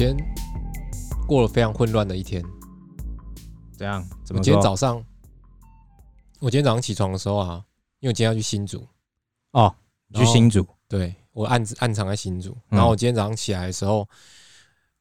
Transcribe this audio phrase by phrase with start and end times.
[0.00, 0.34] 我今天
[1.26, 2.42] 过了非常混乱的一天。
[3.76, 4.02] 怎样？
[4.24, 4.96] 怎我今天早上，
[6.38, 7.62] 我今天早上起床的时候啊，
[7.98, 8.82] 因为我今天要去新竹，
[9.50, 9.74] 哦，
[10.14, 12.52] 去新竹，对我暗暗藏在新竹。
[12.70, 14.08] 嗯然后我今天早上起来的时候，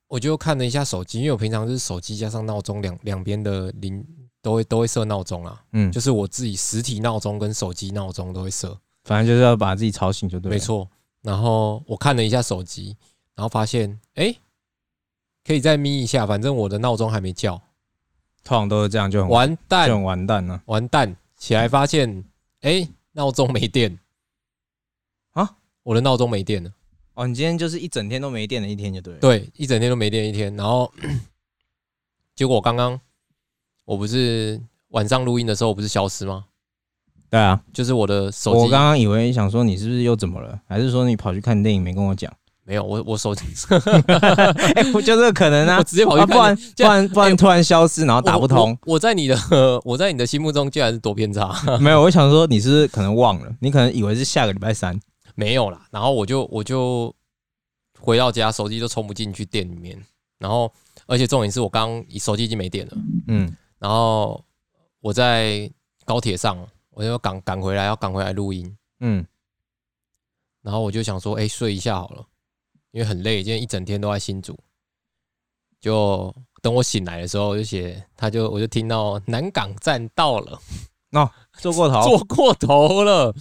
[0.09, 4.05] 我就看了一下手机，因为我平常就是手机加上闹钟两两边的铃
[4.41, 10.55] 都会都会设闹钟啊，嗯，就是我自己实体闹钟跟手机闹钟都会设，反正就是要把自己吵醒就对了。
[10.55, 10.85] 没，错。
[11.21, 12.97] 然后我看了一下手机，
[13.33, 14.39] 然后发现哎、诶
[15.49, 17.55] 可以再眯一下，反正我的闹钟还没叫，
[18.43, 20.61] 通常都是这样，就很完蛋就很完蛋了。
[20.65, 21.15] 完蛋！
[21.37, 22.23] 起来发现，
[22.61, 23.97] 哎、闹钟没电
[25.33, 25.55] 啊！
[25.81, 26.71] 我的闹钟没电了。
[27.15, 29.19] 哦，你今天就是一整天都没电的一天就对了。
[29.19, 30.55] 对，一整天都没电一天。
[30.55, 30.93] 然后
[32.35, 33.01] 结果刚刚
[33.85, 36.45] 我不是晚上录音的时候，我不是消失吗？
[37.27, 42.31] 对啊，就是我的手机我刚刚以为想说你是不是又怎么了，还是说你跑去看电影没跟我讲？
[42.69, 43.45] 没有，我我手机
[44.75, 48.77] 哎，我觉得有可能啊我，直接跑去啊，不然不然不然突然消失，然后打不通。
[48.85, 48.93] 我。
[48.93, 49.35] 我在你的
[49.83, 54.99] 我在你的心目中竟然是多偏差，没有，我想说你是可能忘了，你可能以为是下个礼拜三。
[55.33, 55.81] 没有啦。
[55.89, 57.11] 然后我就我就
[57.99, 59.99] 回到家，手机都充不进去店里面。
[60.37, 60.71] 然后
[61.07, 62.93] 而且重点是我刚手机已经没电了。
[63.29, 64.45] 嗯，然后
[65.01, 65.67] 我在
[66.05, 66.55] 高铁上，
[66.91, 68.77] 我就赶赶回来，要赶回来录音。
[68.99, 69.25] 嗯，
[70.61, 72.23] 然后我就想说，哎、睡一下好了，
[72.91, 74.57] 因为很累，今天一整天都在新竹。
[75.79, 80.59] 就等我醒来的时候，我就写，他就我就听到南港站到了，
[81.11, 83.33] 哦，坐过头， 坐过头了，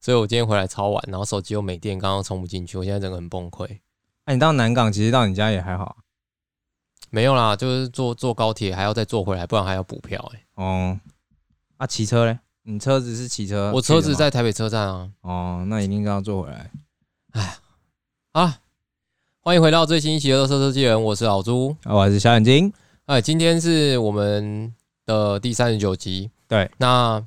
[0.00, 3.80] 所以我今天回来超晚，然后手机又没电，刚刚充不进去，我现在整个很崩溃。
[4.24, 5.98] 哎，你到南港，其实到你家也还好。
[7.10, 10.46] 没有啦，就是坐坐高铁还要再坐回来，不然还要补票、欸。
[10.54, 10.98] 哦，
[11.76, 12.38] 啊，骑车嘞？
[12.62, 13.70] 你车子是骑车？
[13.72, 14.14] 我车子。
[14.14, 15.12] 在台北车站啊。
[15.20, 16.70] 哦，那一定要坐回来。
[17.32, 17.58] 哎
[18.32, 18.60] 啊，
[19.46, 21.68] 欢迎回到最新一期的《车车机人》，我是老朱。
[21.84, 22.72] 啊，我还是小眼睛。
[23.04, 24.74] 哎，今天是我们
[25.04, 26.28] 的第三十九集。
[26.48, 27.24] 对，那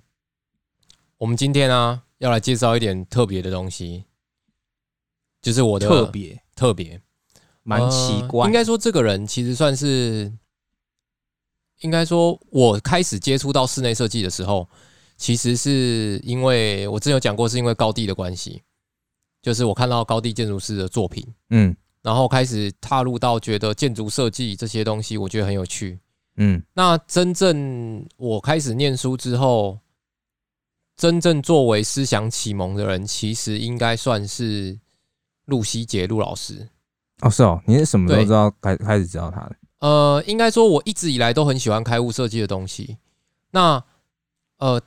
[1.17, 4.03] 我们今天呢、要来介绍一点特别的东西，
[5.41, 6.99] 就是我的特别，特别，
[7.63, 8.41] 蛮奇怪。
[8.41, 10.29] 呃应该说，这个人其实算是，
[11.79, 14.67] 应该说，我开始接触到室内设计的时候，
[15.15, 18.61] 其实是因为我之前有讲过，是因为高地的关系，
[19.41, 25.99] 就是我看到高地建筑师的作品，嗯然后开始踏入到觉得建筑设计这些东西，我觉得很有趣。
[26.37, 29.77] 嗯那真正我开始念书之后，
[30.95, 34.79] 真正作为思想启蒙的人，其实应该算是
[35.45, 36.69] 露西杰陆老师。
[37.21, 39.55] 哦，是哦，你是什么时候知道开开始知道他的？
[39.79, 42.97] 呃，应该说我一直以来都很喜欢开物设计的东西。
[43.51, 43.83] 那
[44.59, 44.81] 呃，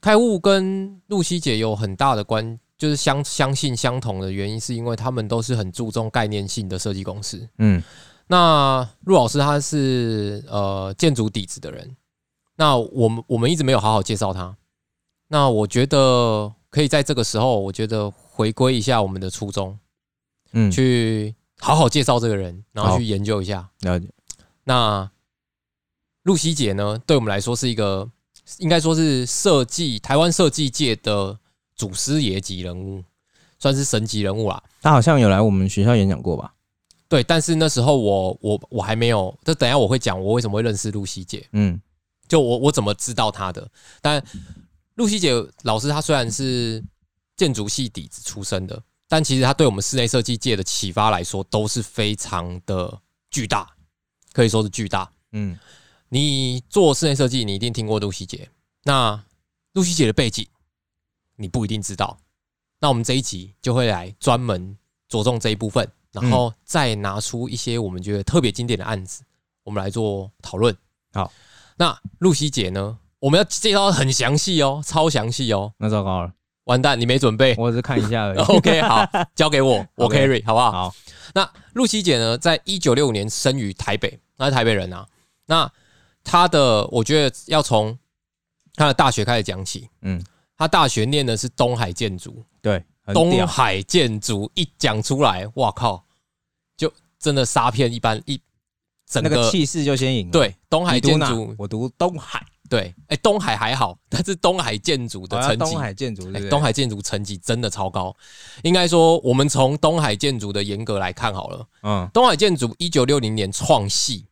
[0.00, 7.48] 开物跟露西姐有很大的关，就是相相信相同的原因，是因为他们都是很注重概念性的设计公司。
[7.58, 7.80] 嗯
[8.26, 11.96] 那陆老师他是呃建筑底子的人，
[12.56, 14.56] 那我们我们一直没有好好介绍他。
[15.28, 19.78] 那我觉得可以在这个时候，我觉得回归一下我们的初衷，
[20.54, 23.68] 嗯，去好好介绍这个人，然后去研究一下。
[23.82, 24.08] 了解。
[24.64, 25.08] 那
[26.24, 28.10] 露西姐呢，对我们来说是一个
[28.58, 31.38] 应该说是设计台湾设计界的
[31.74, 33.02] 祖师爷级人物，
[33.58, 34.62] 算是神级人物啦。
[34.80, 36.54] 他好像有来我们学校演讲过吧？
[37.08, 41.80] 对，但是那时候我我我还没有，这等一下我会讲我为什么会认识露西姐，嗯
[42.26, 43.68] 就我我怎么知道她的。
[44.00, 44.24] 但
[44.94, 46.82] 露西姐老师她虽然是
[47.36, 52.98] 建筑系底子出身的，但其实她对我们室内设计界的启发来说都是非常的
[53.30, 53.70] 巨大，
[54.32, 55.10] 可以说是巨大。
[55.32, 55.58] 嗯
[56.08, 58.48] 你做室内设计，你一定听过露西姐。
[58.84, 59.22] 那
[59.72, 60.46] 露西姐的背景，
[61.36, 62.18] 你不一定知道。
[62.80, 64.76] 那我们这一集就会来专门
[65.08, 69.22] 着重这一部分，然后再拿出一些我们觉得特别经典的案子，
[69.62, 70.76] 我们来做讨论。
[71.12, 71.32] 好，
[71.76, 72.98] 那露西姐呢？
[73.20, 75.72] 我们要介绍得很详细哦，超详细哦。
[75.78, 76.32] 那糟糕了，
[76.64, 77.54] 完蛋，你没准备。
[77.56, 78.38] 我只是看一下而已。
[78.42, 80.72] OK，好，交给我， 我 carry 好不好？
[80.72, 80.94] 好，
[81.34, 85.06] 那露西姐呢，在一九六五年生于台北，她是台北人啊。
[85.46, 85.70] 那
[86.24, 87.96] 她的，我觉得要从
[88.74, 89.88] 她的大学开始讲起。
[90.00, 90.20] 嗯，
[90.62, 93.44] 她大学念的是东海建筑，对，很东。
[93.44, 96.04] 海建筑一讲出来，哇靠，
[96.76, 98.40] 就真的杀片一般一
[99.04, 100.30] 整个那个气势就先赢了。
[100.30, 108.14] 对东海建筑，我读东海，对，哎，东海还好，但是东海建筑的成绩东海建筑，东海建筑成绩真的超高，
[108.62, 111.66] 应该说，我们从东海建筑的严格来看好了。
[111.82, 114.26] 嗯东海建筑一九六零年创系，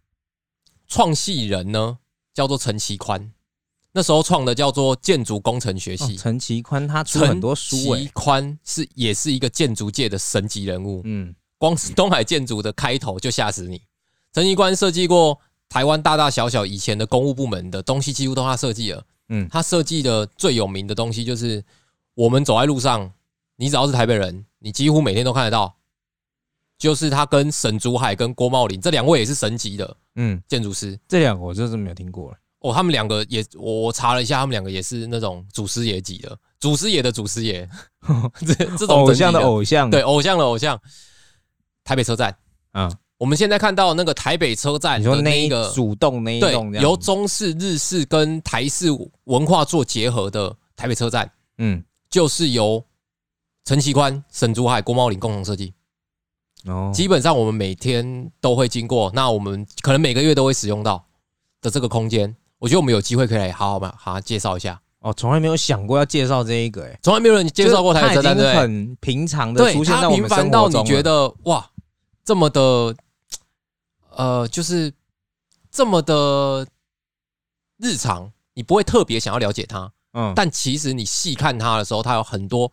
[0.87, 1.99] 创系人呢
[2.33, 3.33] 叫做陈其宽，
[3.93, 6.15] 那时候创的叫做建筑工程学系。
[6.15, 8.11] 哦陈其宽他出陈很多书其诶。
[8.15, 11.01] 宽是也是一个建筑界的神级人物。
[11.05, 13.83] 嗯光是东海建筑的开头就吓死你。
[14.33, 15.39] 陈其宽设计过
[15.69, 19.05] 台湾大大小小以前的公务部门的东西，几乎都他设计了。
[19.29, 21.63] 嗯他设计的最有名的东西就是，
[22.15, 23.13] 我们走在路上，
[23.57, 25.77] 你只要是台北人，你几乎每天都看得到。
[26.79, 32.39] 就是他跟沈竹海跟郭茂林这两位也是神级的嗯，建筑师这两个我就是没有听过了。
[32.61, 37.69] 哦，他们两个也我我查了一下，他们两个也是那种祖师爷级的，祖师爷的祖师爷，
[38.47, 40.81] 这这种偶像的偶像，对，偶像的偶像。
[41.83, 42.37] 台北车站，
[42.73, 48.89] 啊，我们现在看到那个台北车站你说那一个主动那一对栋由中式、日式跟台式
[49.25, 51.29] 文化做结合的台北车站，
[51.59, 52.85] 嗯，就是由
[53.65, 55.73] 陈其宽、沈竹海、郭茂林共同设计。
[56.67, 61.05] 哦，基本上我们每天都会经过，那我们可能每个月都会使用到
[61.61, 64.81] 的这个空间，我觉得我们有机会可以来好好嘛，好好介绍一下。
[65.01, 68.53] 哦，从来没有想过要介绍这一个，哎，从来没有人介绍过台北车站，对不对？
[68.53, 71.71] 就是它已经很平常的对，出现在它我们生活中了，你觉得哇，
[72.23, 72.95] 这么的，
[74.11, 74.93] 呃，就是
[75.71, 76.67] 这么的
[77.79, 82.71] 日常，你不会特别想要了解它，嗯，但其实你细看它的时候，它有很多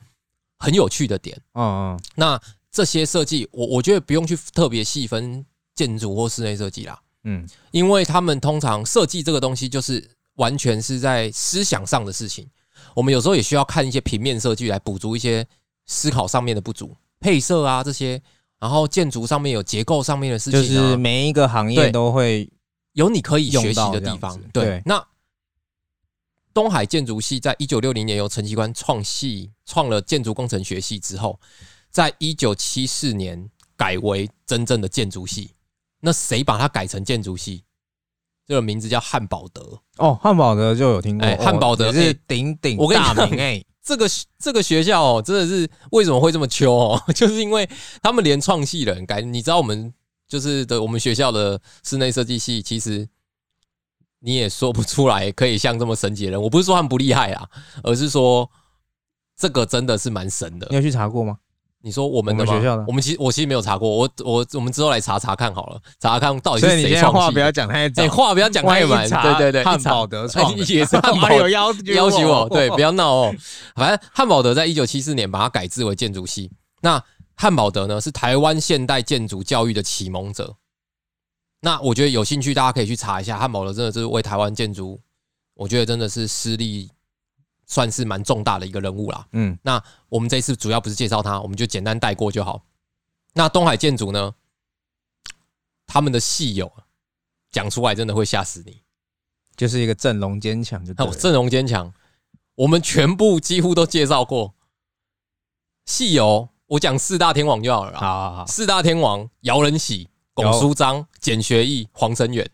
[0.60, 1.40] 很有趣的点。
[1.54, 2.38] 嗯嗯那
[2.70, 5.46] 这些设计，我我觉得不用去特别细分
[5.76, 7.00] 建筑或室内设计啦，
[7.30, 12.48] 嗯因为他们通常设计这个东西就是完全是在思想上的事情。
[12.96, 15.46] 我们有时候也需要看一些平面设计来补足一些
[15.86, 18.22] 思考上面的不足，配色啊这些，
[18.60, 22.50] 然后建筑上面有结构上面的事情、啊，就是每一个行业都会，
[22.94, 24.40] 有你可以学习的地方。
[24.54, 25.06] 对，对那
[26.54, 31.40] 东海建筑系在一九六零年由陈其官创系创了建筑工程学系之后，
[31.90, 35.52] 在一九七四年改为真正的建筑系。
[36.02, 37.64] 那谁把它改成建筑系？
[38.46, 39.82] 这个名字叫汉堡德。
[39.98, 44.08] 哦，汉堡德就有听过，汉堡德也是哎鼎鼎我跟你讲大名哎，这个
[44.40, 47.02] 这个学校哦，真的是为什么会这么秋哦？
[47.14, 47.70] 就是因为
[48.02, 49.94] 他们连创系人改，你知道我们
[50.28, 53.08] 就是的，我们学校的室内设计系，其实
[54.20, 56.42] 你也说不出来可以像这么神奇的人。
[56.42, 57.50] 我不是说他们不厉害啊，
[57.84, 58.50] 而是说
[59.36, 60.78] 这个真的是蛮神的你。
[60.78, 61.38] 有去查过吗？
[61.84, 67.52] 你说我们的吗我们学校的我们其实我其实没有查过，我我我们之后来查查看好了，查查看到底所以你是谁现在话不要。
[67.52, 73.36] 讲太早哎，，话不要讲太满，万一查对对对，汉堡德创的也是 汉堡还有要要求我，对，不要要闹哦。
[73.76, 76.52] 反正汉堡德在一九七四年把它改制为建筑系。
[76.82, 77.02] 那
[77.36, 80.56] 汉堡德呢，是台湾现代建筑教育的启蒙者。
[81.62, 85.00] 那我觉得有兴趣，大家可以去查一下，汉堡德真的是为台湾建筑，
[85.56, 86.90] 我觉得真的是施力
[87.68, 89.28] 算是蛮重大的一个人物啦。
[89.34, 92.64] 嗯那我们这次主要不是介绍他，我们就简单带过就好。
[93.34, 94.34] 那东海建筑呢，
[95.86, 96.74] 他们的戏友
[97.52, 98.82] 讲出来真的会吓死你。
[99.56, 101.92] 就是一个阵容坚强，就对了还有阵容坚强，
[102.54, 104.54] 我们全部几乎都介绍过。
[105.88, 108.00] 戏友，我讲四大天王就好了啦。
[108.00, 112.48] 好好好四大天王：姚仁喜、龚书章、简学义、黄生远。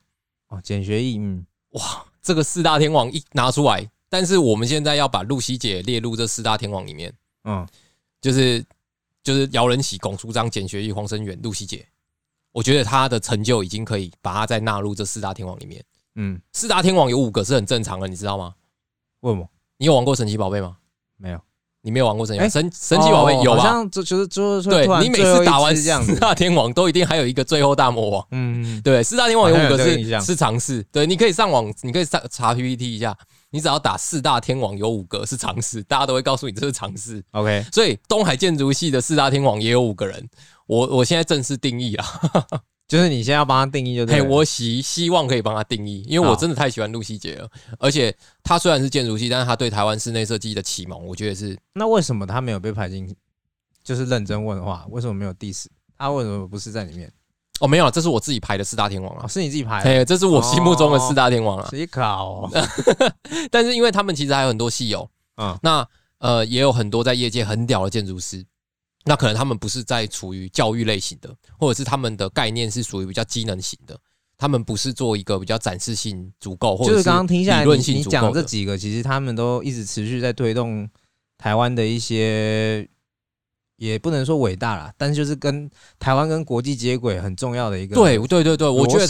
[0.48, 7.12] 哦，简学义，嗯，哇，这个四大天王一拿出来，但是我们现在要把露西姐列入这四大天王里面，
[7.46, 7.68] 嗯，
[8.22, 8.64] 就是
[9.24, 11.84] 就是姚仁喜、龚书章、简学义、黄生远、露西姐。
[12.52, 15.84] 我觉得他的成就已经可以把他再纳入这四大天王里面。
[16.14, 18.54] 嗯，四大天王有五个是很正常的，你知道吗？
[19.22, 20.78] 问我你有玩过神奇宝贝吗？
[21.18, 21.42] 没有？
[21.86, 22.50] 你没有玩过神奇宝哎贝？
[22.50, 23.60] 神神奇宝贝有吧？
[23.60, 28.28] 哦好像就就是就是对你每次打完四，大天王，都一定还有一个最后大魔王。
[28.32, 30.82] 嗯，对，四大天王有五个是是尝试。
[30.94, 33.16] 对，你可以上网，你可以上查 PPT 一下，
[33.52, 37.22] 你只要打四大天王有五个是尝试，大家都会告诉你这是尝试。
[37.32, 40.30] OK，所以东海建筑系的四大天王也有五个人。
[40.66, 42.06] 我我现在正式定义啦，
[42.88, 44.30] 就是你现在要帮他定义就对嘿，了。
[44.30, 47.50] 我希希望可以帮他定义，因为我好真的太喜欢露西姐了，
[47.80, 53.14] 而且她虽然是建筑系，但是她对台湾室内设计的启蒙，我觉得是那为什么他没有被排进？
[53.84, 55.70] 就是认真问的话，为什么没有第十？
[55.98, 57.12] 他为什么不是在里面？
[57.60, 61.68] 哦没有，这是我自己排的四大天王哦，啊，是你自己排的，嘿，这是我心目中的四大天王啊。
[61.70, 62.52] 谁考哦？
[63.50, 65.88] 但是因为他们其实还有很多戏友，嗯那
[66.20, 68.44] 呃也有很多在业界很屌的建筑师，
[69.06, 71.30] 那可能他们不是在处于教育类型的，
[71.60, 74.00] 或者是他们的概念是属于比较机能型的，
[74.38, 80.90] 他们不是做一个比较展示性足够，或者就是刚刚听下来，论你你讲这几个，其实他们都一直持续在推动
[81.38, 82.88] 台湾的一些，
[83.76, 85.70] 也不能说伟大啦，但是就是跟
[86.00, 89.06] 台湾跟国际接轨很重要的一个对对对对，我觉得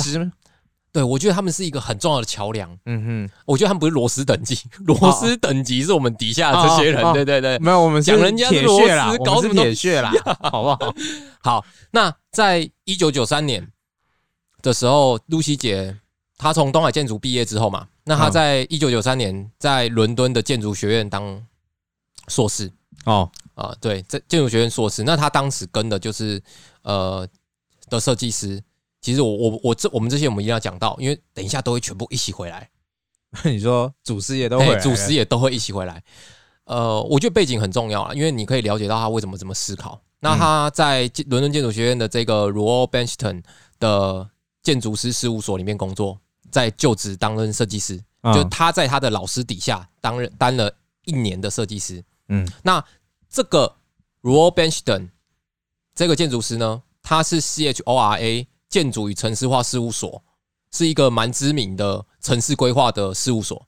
[0.94, 2.70] 对我觉得他们是一个很重要的桥梁。
[2.86, 7.58] 嗯哼我觉得他们不是螺丝等级， 螺丝等级是我们底下的这些人，对对对，。
[7.58, 10.14] 没有，我们是讲人家是铁血啦，螺丝我们是搞什么东铁血啦，
[10.52, 10.96] 好不好？
[11.42, 13.68] 好，那在一九九三年
[14.62, 15.98] 的时候，露西姐
[16.38, 21.44] 她从东海建筑毕业之后嘛，那她嗯在一九九三年在伦敦的建筑学院当
[22.28, 22.72] 硕士
[23.06, 25.04] 哦，啊、对，在建筑学院硕士。
[25.04, 26.42] 那她当时跟的就是
[26.84, 27.28] 呃
[27.90, 28.62] 的设计师，
[29.04, 32.70] 其实我我我这我们这些我们一定要讲到，因为等一下都会全部一起回来，
[33.44, 36.02] 你说主师爷都会主师也都会一起回来。
[36.64, 40.02] 呃，我觉得背景很重要啊，因为你可以了解到他为什么这么思考。
[40.22, 43.44] 那他在伦敦建筑学院的这个 Royal Benchton
[43.78, 44.30] 的
[44.62, 46.18] 建筑师事务所里面工作，
[46.50, 52.02] 在就职担任设计师，嗯就他在他的老师底下担任担了一年的设计师。
[52.30, 52.82] 嗯那
[53.30, 53.76] 这个
[54.22, 55.10] Royal Benchton
[55.94, 60.24] 这个建筑师呢，他是 CHORA 建筑与城市化事务所，
[60.72, 63.68] 是一个蛮知名的城市规划的事务所。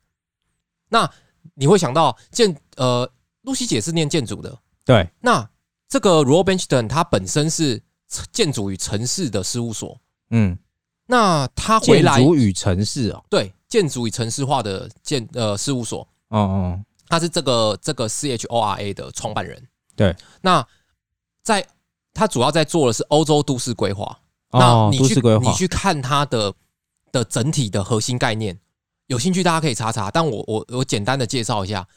[0.89, 1.07] 那
[1.53, 3.07] 你会想到建呃，
[3.43, 5.47] 露西姐是念建筑的，对，那
[5.87, 7.83] 这个 Royal Benchton 它本身是
[8.31, 10.57] 建筑与城市的事务所，嗯，
[11.05, 19.67] 那他回来建来筑与城市哦，对建筑与城市化的建呃事务所，哦哦，他是这个这个 CHORA 的创办人。
[19.95, 20.67] 对，那
[21.43, 21.63] 在
[22.11, 24.19] 他主要在做的是欧洲都市规划。
[24.51, 26.53] 哦那你去你去看它的
[27.11, 28.59] 的整体的核心概念，
[29.07, 30.09] 有兴趣大家可以查查。
[30.11, 31.87] 但我我我简单的介绍一下，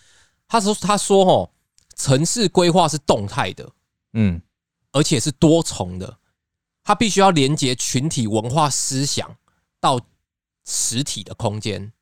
[0.47, 1.51] 他说他说哦，
[1.97, 3.69] 城市规划是动态的，
[4.15, 4.41] 嗯
[4.93, 6.19] 而且是多重的，
[6.83, 9.37] 它必须要连接群体文化思想
[9.81, 10.01] 到
[10.67, 11.93] 实体的空间。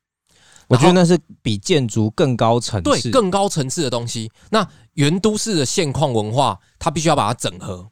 [0.69, 4.29] 我觉得那是比建筑更高层对次，更高层次的东西。
[4.49, 7.89] 那原都市的现况文化，它必须要把它整合，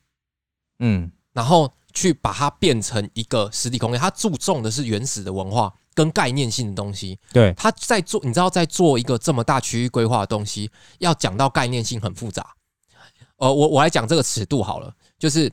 [0.80, 4.00] 嗯然后去把它变成一个实体空间。
[4.00, 7.18] 它注重的是原始的文化跟概念性的东西。
[7.34, 12.54] 对，它在做，你知道，在做一个这么大区域规划的东西，要讲到概念性很复杂。
[13.38, 15.52] 呃，我我来讲这个尺度好了，就是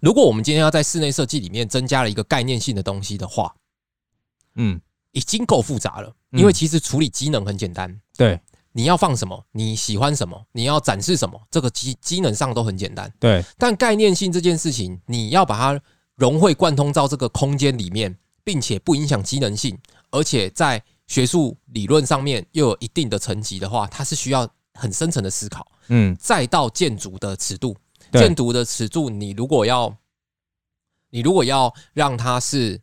[0.00, 3.54] 如果我们今天要在室内设计里面增加了一个概念性的东西的话，
[4.54, 6.14] 嗯已经够复杂了。
[6.30, 8.40] 嗯因为其实处理机能很简单，对
[8.72, 13.12] 你要放什么，你喜欢什么，你要展示什么，这个机机能上都很简单。
[13.20, 15.80] 对，但概念性这件事情，你要把它
[16.16, 19.78] 融会贯通到这个空间里面，并且不影响机能性，
[20.10, 25.66] 而且在学术理论上面又有一定的层级的话，它是需要很深层的思考。
[25.88, 27.76] 嗯再到建筑的尺度，
[28.12, 29.94] 建筑的尺度，你如果要，
[31.10, 32.80] 你如果要让它是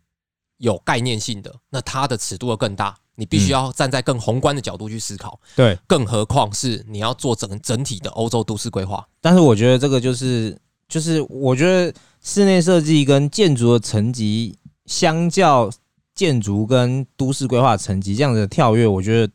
[0.58, 5.38] 有概念性的，那它的尺度要更大，你必须要站在更宏观的角度去思考。
[5.54, 5.78] 对。
[5.86, 9.06] 更何况是你要做整整体的欧洲都市规划。
[9.20, 10.58] 但是我觉得这个就是
[10.88, 15.70] 就是我觉得室内设计跟建筑的层级相较
[16.16, 19.34] 建筑跟都市规划层级这样的跳跃，我觉得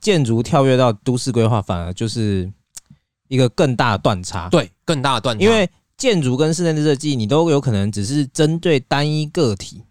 [0.00, 2.52] 建筑跳跃到都市规划反而就是
[3.28, 4.50] 一个更大的断差。
[4.50, 9.82] 对，更大的断差，因为建筑跟室内设计，你都有可能只是针对单一个体。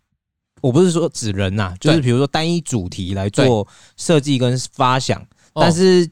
[0.63, 3.67] 我不是说指人呐、就是比如说单一主题来做
[3.98, 5.60] 设计跟发想，哦。
[5.60, 6.10] 但是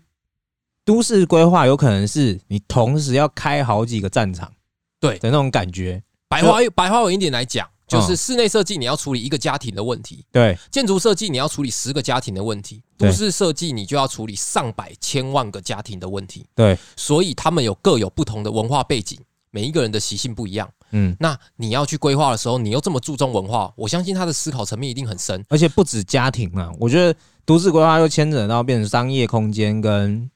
[0.83, 4.51] 都市规划有可能是你同时要开好几个战场，
[4.99, 5.17] 对。
[5.19, 6.03] 的那种感觉。
[6.27, 10.57] 白话白话文一点来讲，就是嗯室内设计你要处理一个家庭的问题，对。
[10.69, 13.09] 建筑设计你要处理十个家庭的问题，对。
[13.09, 16.45] 都市设计你就要处理上百千万个家庭的问题。
[16.53, 19.17] 对，所以他们有各有不同的文化背景，
[19.49, 20.69] 每一个人的习性不一样。
[20.91, 25.43] 嗯，那你要去规划的时候，你又这么注重文化，我相信他的思考层面一定很深。
[25.49, 30.29] 而且不止家庭啊，我觉得都市规划又牵扯到变成商业空间跟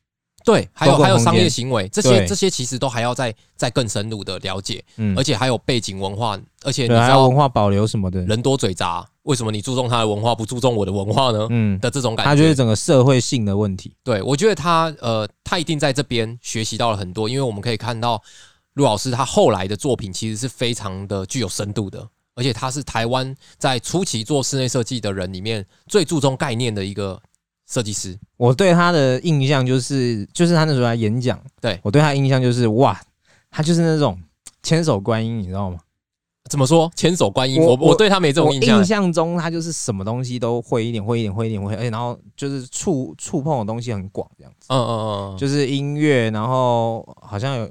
[0.44, 5.18] 对，还有还有商业行为，这些这些其实都还要再再更深入的了解，嗯。
[5.18, 11.48] 而，且还有背景文化，而且你，知道还有文化保留什么的，人多嘴杂，为什么你注重他的文化，不注重我的文化呢？
[11.50, 13.96] 嗯，的这种感觉，他就是整个社会性的问题。
[14.04, 18.22] 对我觉得他呃，他一定在这边学习到了很多，因为我们可以看到
[18.76, 27.22] 陆老师他后来的作品其实是非常的具有深度的，而且他是台湾在初期做室内设计的人里面最注重概念的一个
[27.68, 28.18] 设计师。
[28.38, 33.02] 我对他的印象就是，就是他那时候来演讲，对我对他印象就是，哇，
[33.50, 34.20] 他就是那种
[34.62, 35.80] 千手观音，你知道吗？
[36.48, 36.92] 怎么说？
[36.96, 38.86] 千手观音，我我对他没这种印象印。
[38.86, 47.68] 象中他就是什么东西都会一点，会一点，会一点，会，而且然后就是触触碰的东西很广，这样子，嗯嗯嗯嗯，就是音乐，然后好像有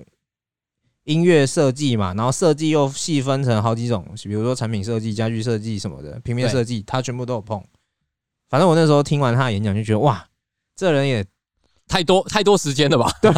[1.04, 7.62] 音乐设计嘛，然后设计又细分成好几种，比如说产品设计、家具设计什么的，平面对设计，他全部都有碰。
[8.48, 10.26] 反正我那时候听完他的演讲，就觉得哇，
[10.76, 11.24] 这人也
[11.86, 13.10] 太多太多时间了吧？
[13.20, 13.30] 对，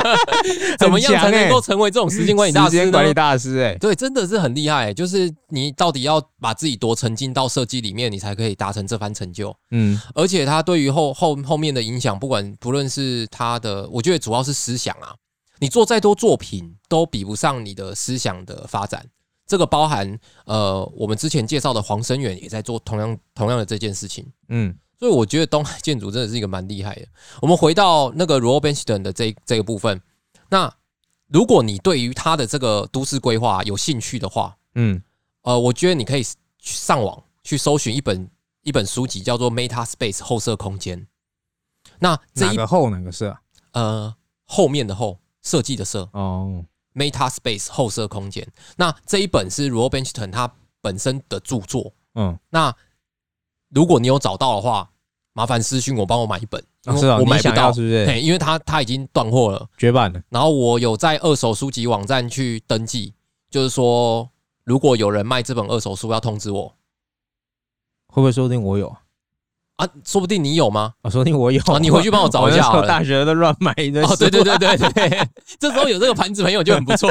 [0.78, 2.70] 怎么样才能够成为这种时间管理大师呢？
[2.70, 9.54] 时间管理大师、哎，对，真的是很厉害、就是你到底要把自己多沉浸到设计里面，你才可以达成这番成就。
[9.72, 15.14] 嗯，而且他对于后后后面的影响，不管不论是他的，我觉得主要是思想啊。
[15.58, 19.08] 你做再多作品，都比不上你的思想的发展。
[19.46, 24.26] 这个包含呃，我们之前介绍的黄生远也在做同样同样的这件事情。
[24.48, 27.06] 嗯，所以我觉得东海建筑真的是一个蛮厉害的。
[27.40, 30.02] 我们回到那个 Royal Benchton 的这这个部分，
[30.48, 30.74] 那
[31.28, 35.00] 如果你对于他的这个都市规划有兴趣的话，嗯，
[35.42, 38.28] 呃，我觉得你可以去上网去搜寻一本
[38.62, 41.00] 一本书籍，叫做《Meta Space 后设空间》。
[42.00, 43.40] 那这个后哪个是啊？
[43.72, 48.44] 呃后面的后设计的设哦，Meta Space 后设空间。
[48.76, 51.92] 那这一本是 Rob Benchton 他本身的著作。
[52.16, 52.74] 嗯，那
[53.68, 54.90] 如果你有找到的话，
[55.32, 59.68] 麻烦私信我帮我买一本，因为啊是啊，我买不到是不是对，因为他他已经断货了。
[59.78, 60.20] 绝版了？
[60.30, 63.14] 然后我有在二手书籍网站去登记，
[63.48, 64.28] 就是说
[64.64, 66.74] 如果有人卖这本二手书，要通知我
[68.08, 68.96] 会不会说不定我有
[69.76, 69.84] 啊？
[69.84, 70.92] 啊，说不定你有吗？
[71.02, 71.60] 啊说不定我有。
[71.64, 75.28] 啊你回去帮我找一下大学都乱买一堆哦，对对对对对，
[75.58, 77.10] 这时候有这个盘子朋友就很不错。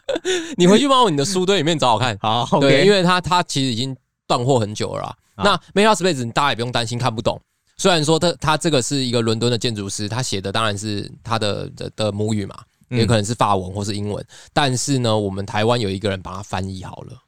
[0.56, 3.96] 你回去帮我你的书堆里面找找看，好因为它它其实已经
[4.26, 7.40] 断货很久了那 Meta Space 大家也不用担心看不懂，
[7.76, 12.56] 虽然说他他这个是一个伦敦的建筑师，他写的当然是他的的的母语嘛，
[12.90, 12.98] 嗯。
[12.98, 17.18] 也可能是法文或是英文，但是呢，我们台湾有一个人把它翻译好了。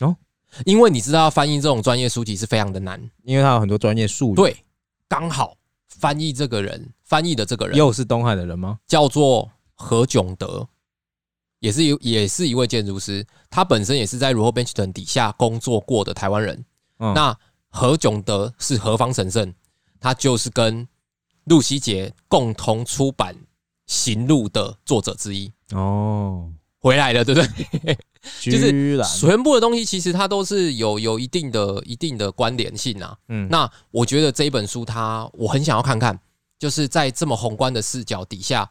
[0.00, 0.16] 哦，
[0.64, 4.56] 因为你知道翻译这种专业书籍是非常的难，因为他有很多专业术语。，对，
[5.08, 5.56] 刚好
[5.88, 8.78] 翻译这个人翻译的这个人又是东海的人吗？
[8.86, 10.68] 叫做何炅德，
[11.60, 16.64] 也是一也是一位建筑师，他本身也是在 r o b e n c h t o n 底下工作过的台湾人。
[16.98, 17.36] 嗯，那
[17.68, 19.52] 何炅德是何方神圣？
[19.98, 20.86] 他就是跟
[21.44, 23.34] 陆西杰共同出版
[23.86, 27.98] 《行路》的作者之一，哦，回来了，对不对？
[28.40, 33.16] 就是，全部的东西其实它都是有有一定的一定的关联性啊。
[33.28, 36.18] 嗯，那我觉得这一本书它，我很想要看看，
[36.58, 38.70] 就是在这么宏观的视角底下，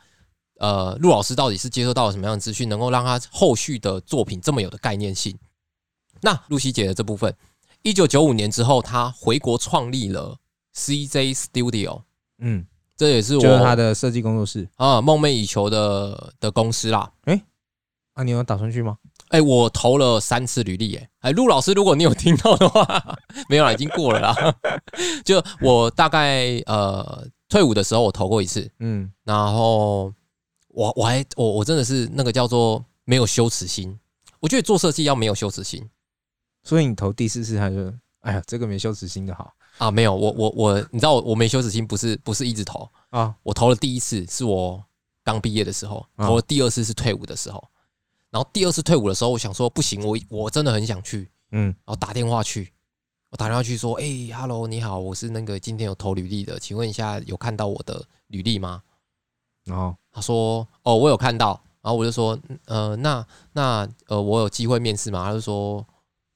[0.59, 5.37] 呃，陆老师到底是接收到了什么样的资讯，能够让他后续的作品这么有的概念性？
[6.21, 7.35] 那露西姐的这部分，
[7.81, 10.37] 一九九五年之后，他回国创立了
[10.75, 12.03] CJ Studio，
[12.39, 17.11] 嗯，这也是我就是他的设计工作室啊梦寐以求的的公司啦。
[18.13, 18.97] 啊，你有打算去吗？
[19.31, 23.17] 哎、我投了三次履历，哎，哎，陆老师，如果你有听到的话，
[23.49, 24.55] 没有啦，已经过了啦。
[25.23, 30.13] 就我大概呃退伍的时候，我投过一次，嗯，然后
[30.67, 33.97] 我我还我我真的是那个叫做没有羞耻心。
[34.39, 35.87] 我觉得做设计要没有羞耻心
[36.63, 44.83] 所以你投第四次，他就，哎呀，这个没羞耻心的好啊，没有我我我，你知道我我没羞耻心不是不是一直投，啊，我投了第一次是我
[45.23, 47.63] 刚毕业的时候，啊投了第二次是退伍的时候，
[48.31, 52.71] 然后第二次退伍的时候，我想说不行，我我真的很想去，嗯，然后打电话去，
[53.29, 58.81] 我打电话去说，哎、h e l l o 你好，我是那个今天有投履历的，请问一下有看到我的履历吗？
[59.65, 65.25] 然后他说，哦，我有看到，然后我就说，嗯呃，那那呃，我有机会面试吗？
[65.25, 65.85] 他就说，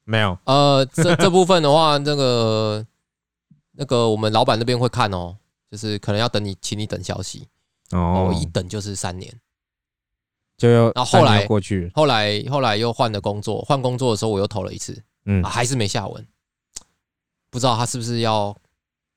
[0.04, 2.86] 没有，呃，这这部分的话， 那个
[3.72, 5.36] 那个我们老板那边会看哦，
[5.72, 7.48] 就是可能要等你，请你等消息。
[7.92, 9.34] 哦，哦，一等就是三年。
[10.58, 16.26] 就又然后后来过去，后来后来又换了工作，换工作的时候我又投了一次，嗯啊，，还是没下文。
[17.50, 18.56] 不知道他是不是要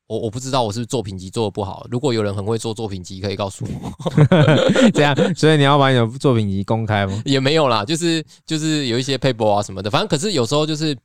[0.06, 1.86] 我，我不知道我是不是作品集做的不好。
[1.90, 3.92] 如果有人很会做作品集，可以告诉我。
[4.94, 7.22] 这样，所以你要把你的作品集公开吗？
[7.24, 10.96] 也没有啦，就是就是有一些 paper 啊什么的，反正可是有时候就是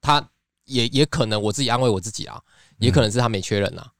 [0.00, 0.26] 他
[0.64, 2.40] 也也可能我自己安慰我自己啊，
[2.78, 3.90] 也可能是他没缺人啊，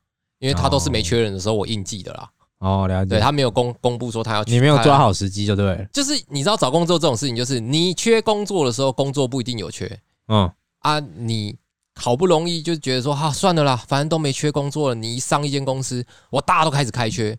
[0.41, 2.29] 因为他都是没缺人的时候我应记的啦。
[2.63, 9.99] 哦，了解，对他没有公公布说他要去，你没有抓好时机就对了，就是你知道找工作这种事情，就是你缺工作的时候，工作不一定有缺
[10.29, 10.49] 嗯，
[10.79, 11.01] 啊。
[11.01, 11.57] 你
[11.97, 14.95] 好不容易就觉得说，哈、算了啦，反正都没缺工作了。
[14.95, 17.33] 你一上一间公司，我大家都开始开缺，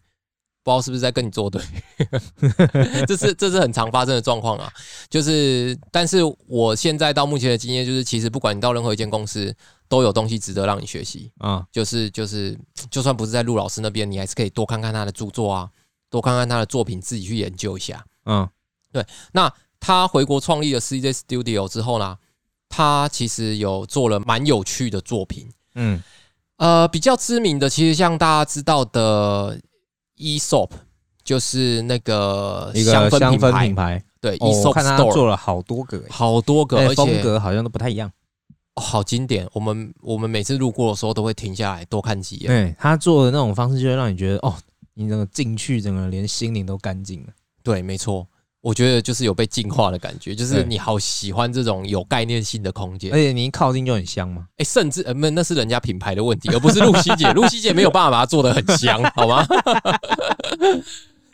[0.62, 1.62] 不知道是不是在跟你作对。
[3.08, 4.70] 这是这是很常发生的状况啊。
[5.10, 9.56] 就是，但是我现在到目前的经验，就是其实不管你到任何一间公司，
[9.94, 11.32] 都有东西值得让你学习。
[11.38, 12.58] 啊，就是就是，
[12.90, 15.70] 就算不是在陆老师那边，你还是可以多看看他的著作啊，
[16.10, 18.04] 多看看他的作品，自己去研究一下。
[18.26, 18.50] 嗯
[18.92, 22.18] 对，那他回国创立了 CJ Studio 之后呢，
[22.68, 25.48] 他其实有做了蛮有趣的作品。
[25.76, 26.02] 嗯，
[26.58, 29.60] 呃，比较知名的，其实像大家知道的
[30.18, 30.72] Esop，
[31.24, 38.12] 就是那个一个香氛品牌香氛品，牌，对哦，我 Esop 看他 Store，做了好多个，欸好多个，哎而且风格好像都不太一样。
[38.76, 39.48] 哦好经典。
[39.54, 42.48] 我们我们每次路过的时候都会停下来多看几眼。
[42.48, 44.56] 对他做的那种方式，就会让你觉得哦，
[44.94, 47.30] 你整个进去，整个连心灵都干净了。
[47.64, 48.28] 对，没错。
[48.62, 53.18] 我觉得就是有被净化的感觉，就是你好喜欢这种有概念性的空间而。
[53.18, 54.48] 且你一靠近就很香嘛。
[54.56, 57.30] 哎、甚至呃，那，那是人家品牌的问题，而不是露西姐。
[57.36, 59.46] 露西姐没有办法把它做的很香， 好吗？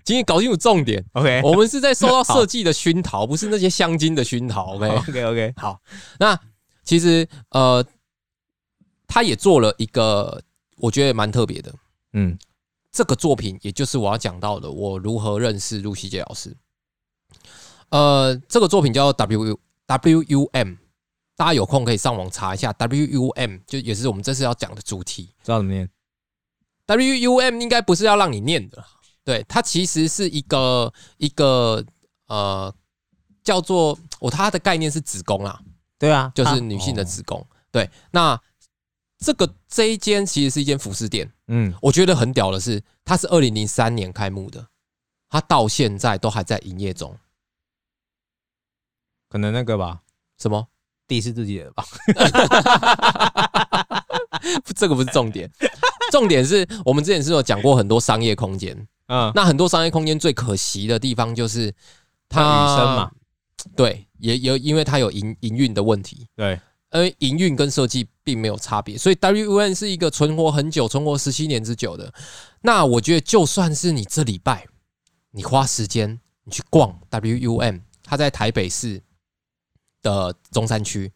[0.04, 4.74] 今天搞清楚重点，OK 我们是在受到设计的熏陶， 不是那些香精的熏陶。
[4.76, 5.80] OK，OK OK，好，
[6.18, 6.36] 那
[6.90, 7.86] 其实呃，
[9.08, 10.42] 他也做了一个
[10.78, 11.72] 我觉得蛮特别的
[12.14, 12.36] 嗯
[12.92, 16.58] 这个作品，也就是我要讲到的，我如何认识露西姐老师。
[17.90, 20.74] 呃，这个作品叫 W W U M，
[21.36, 25.26] 大家有空可以上网查一下 W U M，就也是我们这次要讲的主题。
[25.44, 25.88] 知道怎么念
[26.88, 28.84] ？W U M 应该不是要让你念的，
[29.24, 31.86] 对，它其实是一个一个
[32.26, 32.74] 呃
[33.44, 35.62] 叫做我、它的概念是子宫啦，
[36.00, 37.46] 对啊，就是女性的哦子宫。
[37.72, 38.40] 对，那
[39.20, 44.66] 这个这一间其实是一间服饰店，嗯，我觉得很屌的是，它是二零零三年开幕的，
[45.30, 47.16] 它到现在都还在营业中。
[49.30, 50.00] 可能那个吧，
[50.40, 50.68] 什么？
[51.08, 51.84] 地是自己的吧？
[54.76, 55.50] 这个不是重点，
[56.12, 61.72] 重点是我们之前是有讲过很多商业空间，嗯，那很多商业空间最可惜的地方就是
[62.30, 63.12] 它它雨声嘛，
[63.76, 72.14] 对，也有因为它有营营运的问题，对，而营运跟设计并没有差别，所以 WUN 是一个存活很久、存活十七年之久的。
[72.62, 74.68] 那我觉得，就算是你这礼拜
[75.32, 79.02] 你花时间你去逛 WUM，它在台北市
[80.02, 81.12] 的中山区，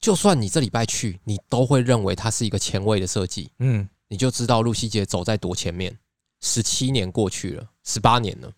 [0.00, 5.98] 就算你这礼拜去，你都会认为它是一个前卫的设计，嗯，你就知道露西姐走在多前面。
[6.42, 8.52] 十七年过去了，十八年了，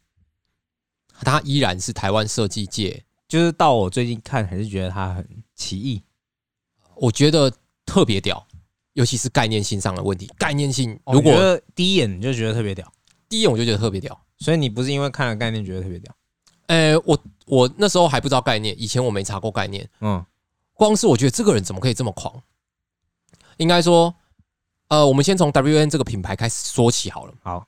[1.21, 6.03] 它依然是台湾设计界就是到我最近看，还是觉得它很奇异。
[6.97, 7.53] 我觉得
[7.87, 8.45] 特别屌，
[8.95, 10.29] 尤其是概念性上的问题。
[10.39, 12.91] 概念性，哦如果第一眼你就觉得特别屌，
[13.29, 14.19] 第一眼我就觉得特别屌。
[14.39, 16.15] 所以你不是因为看了概念觉得特别屌？
[16.67, 20.25] 呃、我我那时候还不知道概念，以前我没查过概念，嗯
[20.75, 22.43] 光是我觉得这个人怎么可以这么狂？
[23.57, 24.15] 应该说，
[24.89, 27.35] 呃，我们先从 WN 这个品牌开始说起好了。
[27.43, 27.67] 好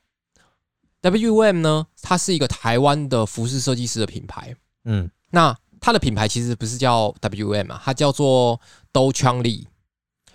[1.02, 4.54] ，WM 呢，它是一个台湾的服饰设计师的品牌。
[4.84, 8.60] 嗯那它的品牌其实不是叫 WM 啊，它叫做
[8.92, 9.66] 兜枪利，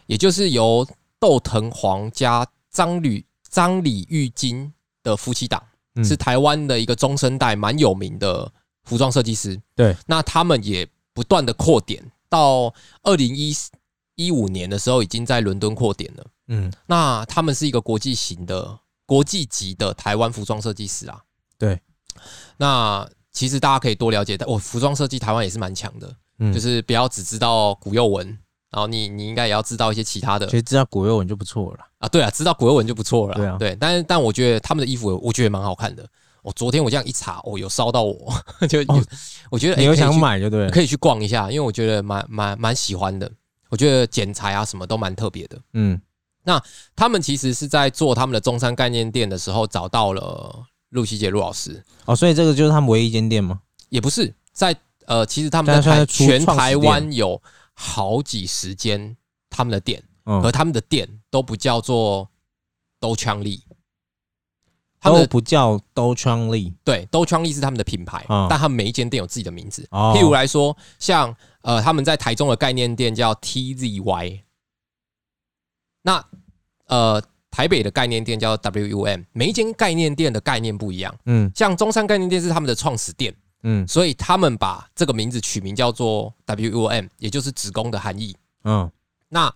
[0.07, 0.87] 也就是由
[1.19, 5.63] 窦藤黄加张吕张李玉金的夫妻档，
[5.95, 8.51] 嗯是台湾的一个中生代蛮有名的
[8.83, 9.61] 服装设计师。
[9.75, 13.55] 对，那他们也不断的扩点，到二零一
[14.15, 16.25] 一五年的时候，已经在伦敦扩点了。
[16.47, 21.21] 嗯，那他们是一个国际型的、国际级的台湾服装设计师啊。
[21.57, 21.81] 对，
[22.57, 28.25] 那其实大家可以多了解，哦，服装设计台湾也是蛮强的，嗯就是不要只知道古幼文，
[28.71, 31.87] 然后你你应该也要知道一些其他的其实知道古幼文就不错了啦。
[31.99, 32.07] 啊。
[32.07, 33.37] 对啊，知道古幼文就不错了啦。
[33.37, 36.07] 对啊对，但是但我觉得他们的衣服，我觉得蛮好看的。
[36.41, 38.31] 我、昨天我这样一查，哦，有烧到我，
[38.69, 39.01] 就、哦
[39.49, 40.69] 我觉得、你有想买就对了。
[40.71, 43.29] 可以去逛一下，因为我觉得蛮蛮蛮喜欢的。
[43.69, 45.59] 我觉得剪裁啊什么都蛮特别的。
[45.73, 45.99] 嗯
[46.43, 46.61] 那
[46.95, 50.63] 他们其实是在做他们的中山概念店的时候找到了
[50.95, 53.59] 陆希杰陆老师，哦，所以这个就是他们唯一一间店吗？
[53.89, 57.39] 也不是在呃，其实他们在台全台店湾有
[57.73, 59.15] 好几十间
[59.49, 62.27] 他们的店，嗯而，他们的店都不叫做
[62.99, 63.63] 兜枪力，
[64.99, 69.87] 他们都不叫兜枪力对兜枪力是他们的品牌，嗯但他们每一间店有自己的名字。
[69.91, 70.13] 哦。
[70.15, 74.41] 譬如来说，像呃，他们在台中的概念店叫 TZY，
[76.01, 76.25] 那
[76.87, 77.21] 呃，
[77.55, 81.17] 台北的概念店叫 WUM，每一间概念店的概念不一样。
[81.23, 88.35] 嗯像中山概念店是他们的创始店，嗯所以他们把这个名字取名叫做 WUM，也就是子宫的含义。
[88.65, 88.91] 嗯
[89.29, 89.49] 那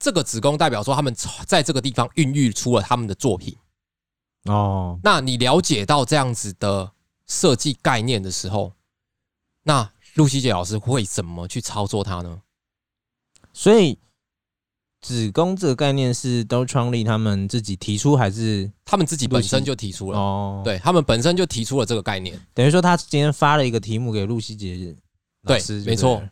[0.00, 1.14] 这个子宫代表说他们
[1.46, 3.56] 在这个地方孕育出了他们的作品。
[4.46, 6.90] 哦，那你了解到这样子的
[7.28, 8.72] 设计概念的时候，
[9.62, 12.42] 那露西姐老师会怎么去操作它呢？
[13.52, 13.96] 所以
[15.02, 22.40] 子宫这个概念是都创立他们自己提出还是他们自己本身就提出了，哦？，对他们本身就提出了这个概念。
[22.54, 24.94] 等于说他今天发了一个题目给露西姐
[25.42, 26.22] 老对没错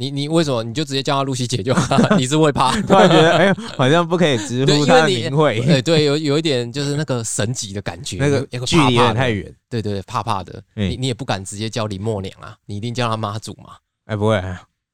[0.00, 1.98] 你你为什么你就直接叫她露西姐就好？
[2.16, 2.70] 你是会怕？
[2.82, 9.52] 突然觉得哎，好像不可以直 对，呼他的名讳， 对对，有有一点就是那个神级的感觉，那个有有个距离太远。
[9.68, 10.62] 对对对，怕怕的。
[10.76, 13.74] 嗯你你也不敢直接叫林默娘啊，你一定叫她妈祖嘛。
[14.04, 14.40] 哎，不会，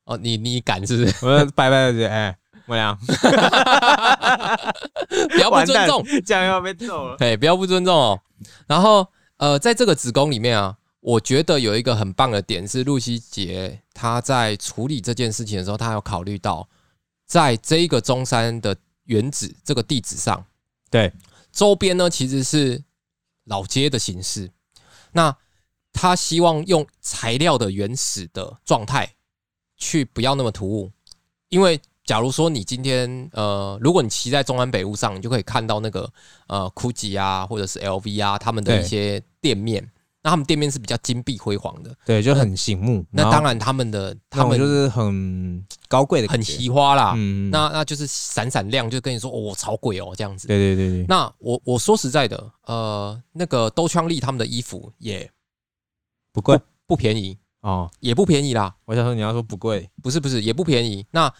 [0.07, 1.15] 哦，你你敢是不是？
[1.27, 2.35] 我拜拜姐哎，
[2.67, 2.95] 我俩
[5.29, 7.17] 不要不尊重，，这样要被揍了。
[7.17, 8.21] 对，不要不尊重哦。
[8.67, 16.69] 然后呃，在这个子宫里面啊，我觉得有一个很棒的点是，露西杰她在处理这件事情的时候，她有考虑到，
[17.27, 20.45] 在这一个中山的原址这个地址上，
[20.91, 21.13] 对，
[21.53, 22.83] 周边呢其实是
[23.45, 24.51] 老街的形式。
[25.13, 25.37] 那
[25.93, 29.15] 他希望用材料的原始的状态
[29.77, 30.91] 去不要那么突兀，
[31.51, 36.11] 因为假如说你今天呃，如果你骑在中安北路上，你就可以看到那个
[36.49, 39.91] 呃 GUCCI 啊，或者是 LV 啊，他们的一些店面。
[40.23, 43.05] 那他们店面是比较金碧辉煌的，对，就很醒目。
[43.11, 50.49] 那当然他们的他们就是很高贵的很奇花啦，嗯，那那就是闪闪亮，就跟你说哦，超贵哦这样子。
[50.49, 55.31] 对对对对，那我我说实在的，呃，那个兜枪利他们的衣服也
[56.33, 57.91] 不贵不便宜，哦。
[58.01, 58.75] 也不便宜啦。
[58.87, 61.05] 我想说你要说不贵，不是不是，也不便宜。
[61.11, 61.31] 那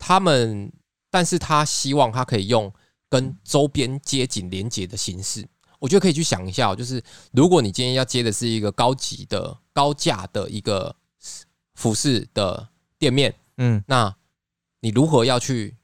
[0.00, 0.72] 他们，
[1.10, 2.72] 但是他希望他可以用
[3.08, 5.46] 跟周边街景连接的形式，
[5.78, 7.00] 我觉得可以去想一下哦，就是
[7.32, 10.96] 如果你今天要接的是一个高级的、高价的一个
[11.74, 14.16] 服饰的店面，嗯那
[14.80, 15.76] 你如何要去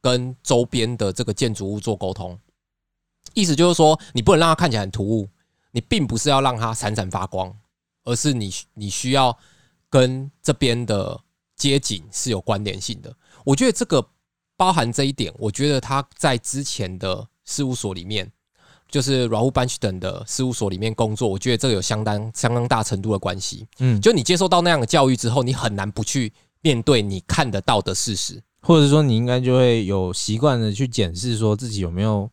[0.00, 2.38] 跟周边的这个建筑物做沟通？
[3.34, 5.28] 意思就是说，你不能让它看起来很突兀，
[5.72, 7.54] 你并不是要让它闪闪发光，
[8.04, 9.38] 而是你你需要
[9.90, 11.20] 跟这边的
[11.58, 13.14] 街景是有关联性的。
[13.44, 14.02] 我觉得这个
[14.56, 18.30] 包含这一点，我觉得他在之前的事务所里面，
[18.88, 23.66] 就是 Rahul Banchden 的事务所里面工作，我觉得这个有相当相当大程度的关系。
[23.80, 28.42] 嗯，就你接受到那样的教育之后，你很难不去面对你看得到的事实。
[28.60, 32.28] 或者说你应该就会有习惯的去检视，说自己有没有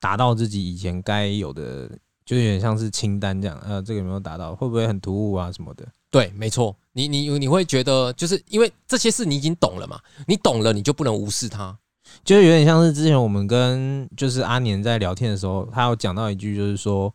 [0.00, 1.86] 达到自己以前该有的，
[2.24, 3.60] 就有点像是清单这样。
[3.62, 4.54] 呃，这个有没有达到？
[4.54, 5.86] 会不会很突兀啊什么的？
[6.10, 11.76] 对，没错，你你你会觉得，就是因为这些事你已经懂了嘛，你懂了，你就不能无视它。
[12.24, 17.12] 就是有点像是之前我们跟就是阿年在聊天的时候，他有讲到一句，就是说，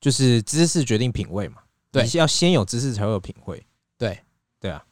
[0.00, 1.56] 就是知识决定品味嘛。
[1.90, 3.62] 对你是要先有知识才会有品味。
[3.98, 4.18] 对，
[4.60, 4.82] 对啊，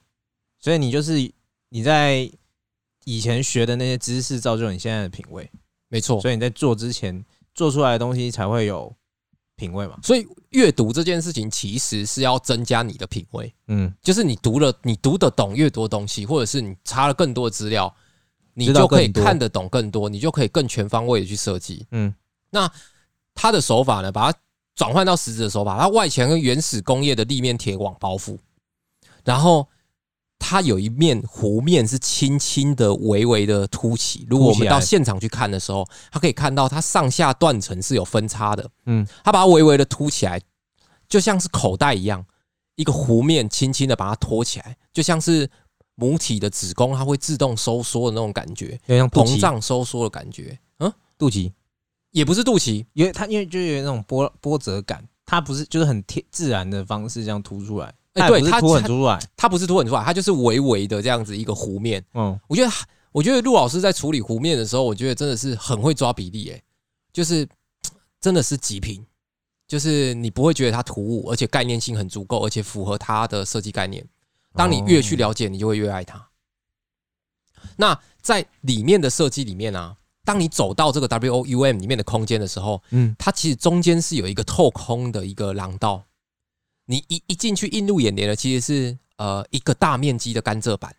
[0.58, 1.30] 所以你就是
[1.68, 2.28] 你在
[3.04, 5.48] 以前学的那些知识，造就你现在的品味。
[5.88, 6.20] 没错。
[6.20, 8.94] 所以你在做之前做出来的东西才会有
[9.56, 9.98] 品味嘛。
[10.02, 17.92] 所以阅读这件事情其实是要增加你的品味，嗯，就是你读了，你读得懂越多东西，或者是你查了更多的资料，
[18.54, 21.86] 你就可以看得懂更多，你就可以更全方位的去设计。
[21.90, 22.14] 嗯，
[22.50, 22.70] 那
[23.34, 24.38] 他的手法呢，把它
[24.74, 28.38] 转换到实质的手法，它外墙跟原始工业的立面铁网包覆，
[29.24, 29.66] 然后
[30.38, 34.26] 它有一面弧面是轻轻的、微微的凸起。
[34.28, 38.70] 如果我们到现场去看的时候，它可以看到它上下断层是有分叉的。
[38.84, 40.40] 嗯，它把它微微的凸起来，
[41.08, 42.24] 就像是口袋一样，
[42.76, 45.50] 一个弧面轻轻的把它托起来，就像是
[45.94, 50.58] 母体的子宫它会自动收缩的那种感觉，有像，膨胀收缩的感觉。
[50.78, 51.50] 嗯，肚脐，
[52.10, 59.18] 也不是肚脐，因为它因为就有那种波波折感，它不是就是很贴自然的方式这样凸出来，哎对它它凸很出来。
[59.36, 62.04] 它不是凸很出来，它就是微微的这样子一个弧面。
[62.14, 62.70] 嗯，我觉得，
[63.12, 66.62] 我觉得陆老师在处理弧面的时候，我觉得真的是很会抓比例，诶，
[67.12, 67.48] 就是
[68.20, 69.04] 真的是极品，
[69.68, 74.06] 就是你不会觉得它突兀，而且概念性很足够，而且符合它的设计概念。
[74.54, 76.28] 当你越去了解，你就会越爱它。
[77.76, 86.02] 那在里面的设计里面啊，当你走到这个 W O U M 里面的空间的时候，嗯，它其实中间是有一个透空的一个廊道，
[86.86, 90.94] 你一一进去映入眼帘的其实是呃一个大面积的甘蔗板。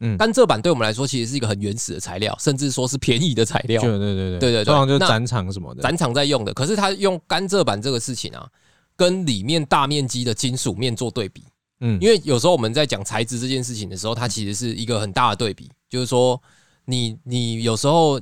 [0.00, 0.16] 嗯。
[0.16, 3.82] 甘蔗板对我们来说其实是一个很原始的材料，甚至说是便宜的材料。
[3.82, 4.38] 就，对对对对。
[4.38, 5.82] 对对通常就是展场什么的。
[5.82, 6.54] 展场在用的。
[6.54, 8.48] 可是它用甘蔗板这个事情啊，
[8.94, 11.42] 跟里面大面积的金属面做对比，
[11.80, 16.40] 嗯，因为有时候我们在讲材质这件事情的时候，它其实是一个很大的对比，就是说
[16.84, 18.20] 你你有时候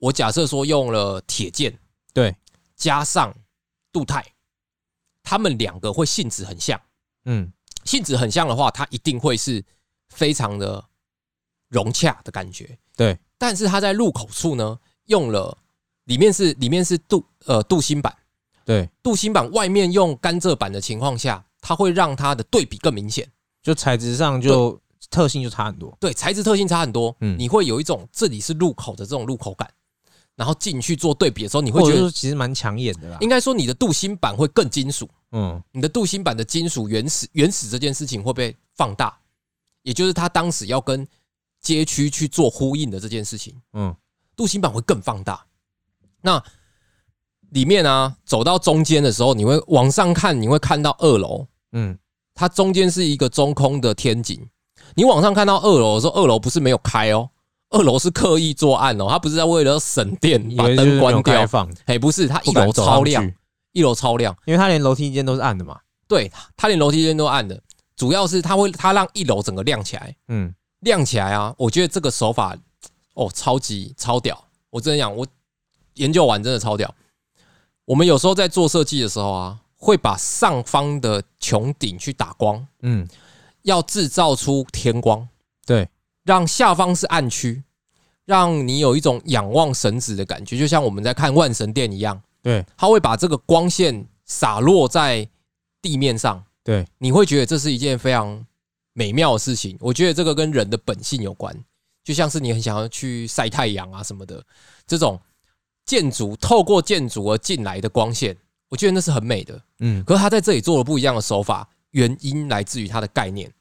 [0.00, 1.72] 我假设说用了铁件
[2.12, 2.34] 对，
[2.74, 3.32] 加上
[3.92, 4.24] 镀钛，
[5.22, 6.80] 它们两个会性质很像。
[7.24, 7.52] 嗯
[7.84, 9.64] 性质很像的话，它一定会是
[10.10, 10.84] 非常的
[11.68, 12.78] 融洽的感觉。
[12.94, 15.56] 对，但是它在入口处呢，用了
[16.04, 18.14] 里面是里面是镀呃镀锌板，
[18.64, 23.26] 对，镀锌板外面用甘蔗板的情况下，它会让它的对比更明显。
[23.62, 24.78] 就材质上就
[25.10, 25.96] 特性就差很多。
[25.98, 29.70] 对，材质特性差很多，嗯你会有一种这里是入口的这种入口感，
[30.40, 33.18] 然后进去做对比的时候，你会觉得其实蛮抢眼的啦。
[33.20, 35.62] 应该说你的镀锌板会更金属，嗯。
[35.70, 39.14] 你的镀锌板的金属原始原始这件事情会被放大，
[39.82, 41.06] 也就是它当时要跟
[41.60, 43.94] 街区去做呼应的这件事情，嗯。
[44.34, 45.44] 镀锌板会更放大。
[46.22, 46.42] 那
[47.50, 51.98] 里面啊，走到中间的时候，你会往上看，你会看到二楼，嗯，
[52.34, 54.48] 它中间是一个中空的天井。
[54.94, 57.28] 你往上看到二楼的时候，二楼不是没有开哦，
[57.70, 61.40] 二楼是刻意作案哦，他不是在为了省电把灯关掉。
[61.40, 63.32] 开放，哎，不是，他一楼超亮，
[63.72, 64.36] 一楼超亮。
[64.44, 65.78] 因为他连楼梯间都是暗的嘛。
[66.08, 67.60] 对，他连楼梯间都暗的，
[67.96, 71.54] 主要是他会他让一楼整个亮起来，嗯亮起来啊！
[71.58, 72.56] 我觉得这个手法
[73.14, 74.42] 哦，超级超屌！
[74.70, 75.26] 我真的讲，我
[75.94, 76.92] 研究完真的超屌。
[77.84, 83.06] 我们有时候在做设计的时候啊，会把上方的穹顶去打光，嗯，
[83.62, 85.28] 要制造出天光，
[85.66, 85.88] 对，
[86.30, 87.60] 让下方是暗区，
[88.24, 92.22] 让你有一种仰望神子的感觉，就像我们在看万神殿一样。
[92.40, 95.28] 对它会把这个光线洒落在
[95.82, 98.46] 地面上，对，你会觉得这是一件非常
[98.92, 99.76] 美妙的事情。
[99.80, 101.52] 我觉得这个跟人的本性有关，
[102.04, 104.40] 就像是你很想要去晒太阳啊什么的，
[104.86, 105.20] 这种
[105.84, 108.36] 建筑透过建筑而进来的光线，
[108.68, 109.60] 我觉得那是很美的。
[109.80, 113.52] 嗯可是他在这里做了不一样的手法，原因来自于他的概念。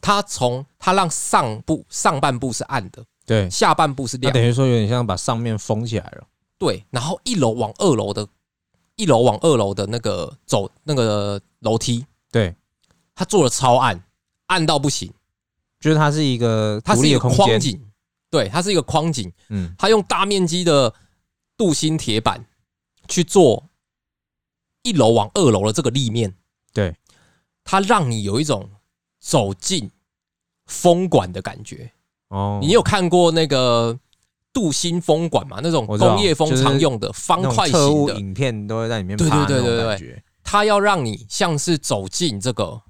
[0.00, 6.26] 它从它让上部上半部是暗的，对，下半部是亮的，等于说有点像把上面封起来了。
[6.58, 6.84] 对。
[6.90, 8.26] 然后一楼往二楼的，
[8.96, 12.54] 一楼往二楼的那个走那个楼梯，对，
[13.14, 14.02] 它做的超暗，
[14.46, 15.12] 暗到不行。
[15.78, 17.78] 就是它是一个它是一个框景，
[18.30, 19.30] 对，它是一个框景。
[19.50, 20.92] 嗯，它用大面积的
[21.56, 22.44] 镀锌铁板
[23.08, 23.68] 去做
[24.82, 26.34] 一楼往二楼的这个立面，
[26.72, 26.96] 对，
[27.62, 28.70] 它让你有一种
[29.26, 29.90] 走进
[30.66, 31.90] 风管的感觉。
[32.28, 33.98] 哦，你有看过那个
[34.52, 35.58] 镀锌风管吗？
[35.60, 39.60] 那种工业风常用的方块型的，影片都会在里面对对爬对
[39.98, 42.80] 对它要让你像是走进这个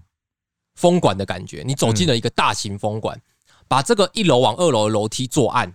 [0.75, 1.63] 风管的感觉。
[1.67, 3.19] 你走进了一个大型风管，
[3.67, 5.75] 把这个一楼往二楼的楼梯做暗，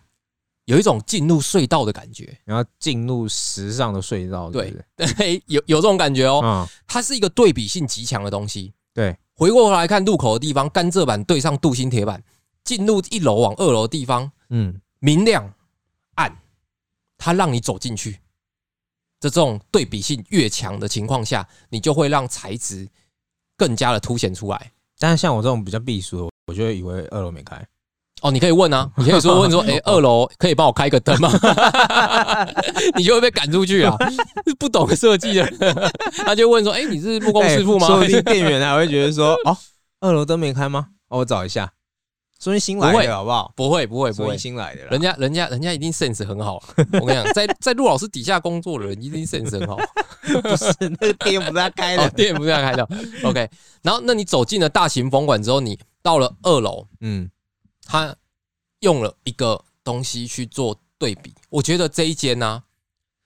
[0.66, 2.38] 有一种进入隧道的感觉。
[2.46, 6.42] 然后进入时尚的隧道，对对， 有有这种感觉哦。
[6.44, 8.74] 嗯，它是一个对比性极强的东西。
[8.94, 12.24] 对，回过头来看入口的地方，甘蔗板对上镀锌铁板，
[12.64, 15.52] 进入一楼往二楼的地方，嗯，明亮
[16.14, 16.32] 暗，
[17.18, 18.20] 它让你走进去。
[19.20, 22.88] 这种对比性越强的情况下，你就会让材质
[23.58, 24.72] 更加的凸显出来。
[25.00, 27.68] 但是像我这种比较避暑的，我就会以为二楼没开，
[28.22, 31.30] 哦，你可以问啊， 你可以说问说， 哎、二楼可以帮我开个灯吗？
[32.96, 33.96] 你就会被赶出去啊！
[34.60, 35.92] 不懂设计的，
[36.26, 37.88] 他就问说，哎、你是木工师傅吗？
[37.88, 39.58] 哎说不定店员还会觉得说，哦，
[40.00, 40.88] 二楼灯没开吗？
[41.10, 41.72] 哦，我找一下，
[42.40, 43.52] 说明新来的好不好？
[43.56, 46.62] 不会，不会，不会新来的，人家人家人家一定 sense 很好。
[46.94, 49.78] 我跟你讲，在在陆老师底下工作的人一定 sense 很好。
[50.44, 52.88] 不是那个店不是他开哦的，，店不是他开的。
[53.24, 53.50] OK，
[53.82, 57.30] 然后那你走进了大型风管之后，你到了二楼，嗯，
[57.92, 58.16] 他
[58.80, 61.34] 用了一个东西去做对比。
[61.50, 62.64] 我觉得这一间呢、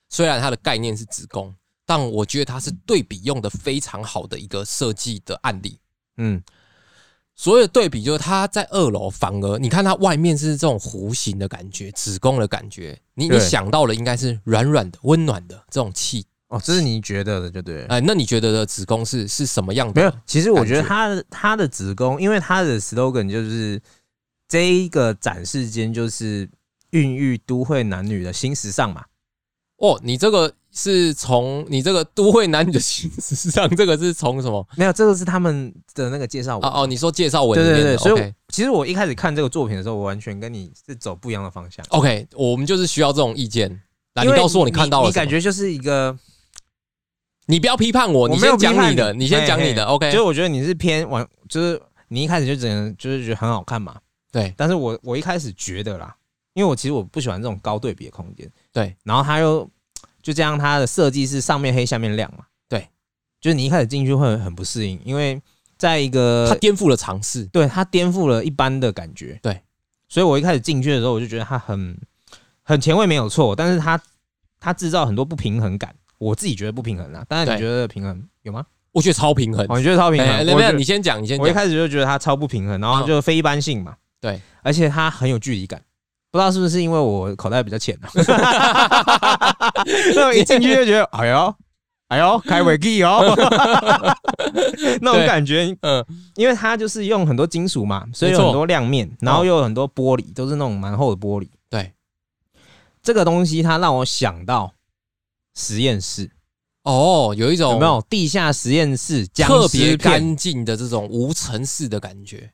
[0.08, 5.78] 虽然它的概念是子宫，但我觉得它是对比用的非常好的一个设计的案例。
[6.16, 6.42] 嗯，
[7.36, 16.26] 所谓的对比，就是它在二楼，反而你看它外面是这种弧形的感觉，子宫的感觉，你你想到的应该是软软的、温暖的这种气。
[16.48, 17.86] 哦，这是你觉得的，就对了。
[17.88, 20.00] 哎，那你觉得的子宫是是什么样的？
[20.00, 23.80] 没有，其实我觉得他的他的子宫，因为他的 slogan 就是
[24.48, 26.48] 这一个展示间就是
[26.90, 29.04] 孕育都会男女的新时尚嘛。
[29.78, 34.66] 哦，你这个是从你这个都会男女的新时尚，这个是从什么？
[34.74, 41.84] 没有，这个是他们的那个介绍文哦哦，你说介绍文对对对，里面的所以 OK 其实我一开始看这个作品的时候，我完全跟你是走不一样的方向。
[41.90, 43.68] OK，我们就是需要这种意见。
[44.14, 46.18] 来，你告诉我你看到了你感觉就是一个，
[47.44, 49.84] 你不要批判我，我你先讲你的，你先讲你的。
[49.84, 51.78] 嘿嘿 OK，就是我觉得你是偏往，就是
[52.08, 53.94] 你一开始就只能就是觉得很好看嘛。
[54.36, 56.14] 对但是我我一开始觉得啦，
[56.52, 58.46] 因为我其实我不喜欢这种高对比的空间。
[58.70, 59.66] 对，然后它又
[60.22, 62.44] 就这样，它的设计是上面黑下面亮嘛。
[62.68, 62.86] 对，
[63.40, 65.40] 就是你一开始进去会很不适应，因为
[65.78, 67.46] 在一个它颠覆了尝试。
[67.46, 69.38] 对它颠覆了一般的感觉。
[69.42, 69.62] 对，
[70.08, 71.98] 所以我一开始进去的时候，我就觉得它很
[72.62, 73.98] 很前卫没有错，但是它
[74.60, 77.24] 它制造很多不平衡感，我自己觉得不平衡啊。
[77.26, 78.66] 当然你觉得平衡有吗？
[78.92, 79.64] 我觉得超平衡。
[79.68, 80.38] 哦，你觉得超平衡？
[80.54, 81.44] 我觉得你先讲，你先讲。
[81.44, 83.96] 我一开始就觉得它超不平衡，然后嗯就非一般性嘛。
[84.20, 85.82] 对，而且它很有距离感。
[86.32, 88.10] 不知道是不是因为我口袋比较浅啊？
[90.14, 91.54] 那我一进去就觉得，哎呦，
[92.08, 93.22] 哎呦，开尾 key 哦，
[95.00, 95.74] 那种感觉。
[95.80, 101.48] 嗯，因为它就是用很多金属嘛，所以有很多亮面，然后又有很多玻璃，都是那种蛮厚的玻璃。
[101.70, 101.94] 对，
[103.02, 104.74] 这个东西它让我想到
[105.54, 106.30] 实验室，
[106.82, 112.52] 哦，有一种有没有地下实验室僵特别干净的这种无尘室的感觉，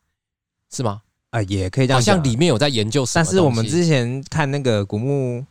[0.71, 1.03] 是吗？
[1.33, 1.43] 啊？
[1.43, 2.01] 也可以这样。
[2.01, 3.37] 好像里面有在研究什么但东西。
[3.37, 5.45] 是我们之前看那个古墓，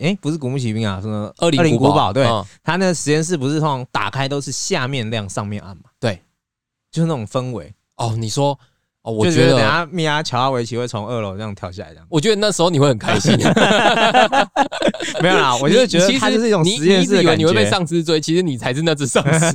[0.00, 5.84] 哎、不是古墓奇兵啊，什么二零古堡，对，嗯它那个实验室不是通常打开都是下面亮上面暗嘛？
[5.98, 6.20] 对，
[6.90, 7.74] 就是那种氛围。
[7.96, 8.58] 哦，你说
[9.02, 13.36] 哦，我就觉得，得等下米娅乔阿维奇会从二楼这样跳下来，这样我觉得那时候你会很开心。
[15.20, 17.70] 没有啦，我就觉得你它就是一种你实验室你一直以为你会被觉。
[17.70, 19.52] 丧尸追，其实你才是那只丧尸。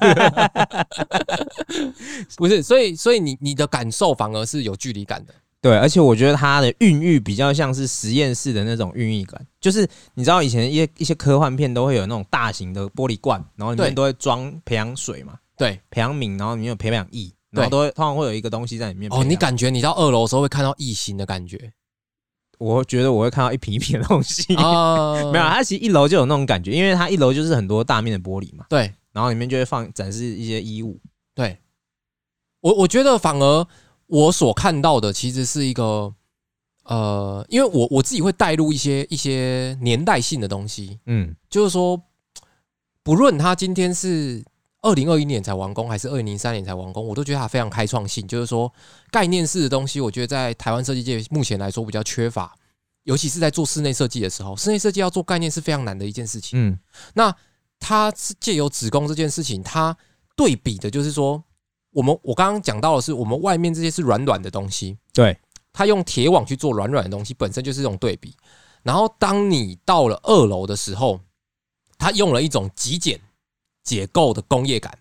[2.37, 5.33] 不是，所以所以你你的感受反而是有距离感的。
[5.59, 21.73] 对，而且我觉得它的孕育比较像是实验室的那种孕育感，就是你知道以前一些一些科幻片都会有那种大型的玻璃罐，然后里面都会装培养水嘛，对，培养皿，然后里面有培养液，然后都会通常会有一个东西在里面哦，你感觉你到二楼的时候会看到异形的感觉
[22.59, 24.55] 我觉得我会看到一瓶一瓶的东西。
[24.55, 25.15] 啊？
[25.31, 30.99] 没有，它其实一楼就有那种感觉，因为它一楼就是很多大面的玻璃嘛，对然后里面就会放展示一些衣物。
[31.35, 31.57] 对，
[32.61, 33.67] 我我觉得反而
[34.07, 36.13] 我所看到的其实是一个
[36.83, 42.01] 呃，因为我我自己会带入一些一些年代性的东西，嗯，就是说，
[43.03, 44.43] 不论他今天是
[44.81, 48.25] 二零二一年才完工，还是二零零三年才完工，我都觉得它非常开创性。
[48.25, 48.71] 就是说，
[49.11, 52.55] 概念式的东西，我觉得在台湾设计界目前来说比较缺乏，
[53.03, 56.57] 尤其是在做室内设计的时候，室内设计要做概念是非常难的一件事情。
[56.57, 56.79] 嗯，
[57.15, 57.35] 那
[57.79, 59.97] 它是借由子宫这件事情，它
[60.37, 61.43] 对比的就是说，
[61.97, 65.35] 我们我刚刚讲到的是，我们外面这些是软软的东西，对，
[65.73, 68.35] 它用铁网去做软软的东西，本身就是一种对比。
[68.83, 71.19] 然后当你到了二楼的时候，
[71.97, 73.19] 它用了一种极简
[73.83, 74.95] 解构的工业感，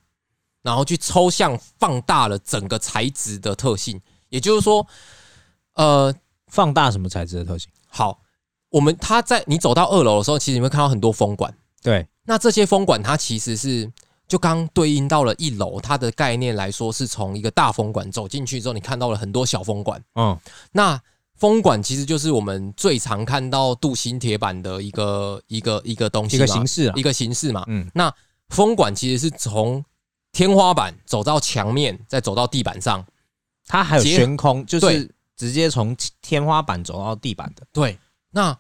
[0.63, 4.01] 然后去抽象放大了整个材质的特性。
[4.31, 4.87] 也就是说，
[5.75, 6.15] 呃，
[6.47, 7.71] 放大什么材质的特性？
[7.89, 8.23] 好，
[8.71, 11.55] 我们它在你走到二楼的时候，其实你会看到很多风管。
[11.83, 13.93] 对，那这些风管它其实是
[14.29, 20.03] 就刚对应到了一楼，它的概念来说是从一个大风管走进去之后，你看到了很多小风管。
[20.15, 20.37] 嗯，
[20.73, 21.01] 那
[21.37, 27.65] 风管其实就是我们最常看到镀锌铁板的一个一个一个东西一，个形式啊一，个形式嘛。
[27.69, 28.13] 嗯，那
[28.49, 29.85] 风管其实是从
[30.33, 33.05] 天花板走到墙面，再走到地板上。
[33.67, 37.67] 它还有悬空，就是直接从天花板走到地板的。
[37.73, 37.99] 对，
[38.31, 38.57] 那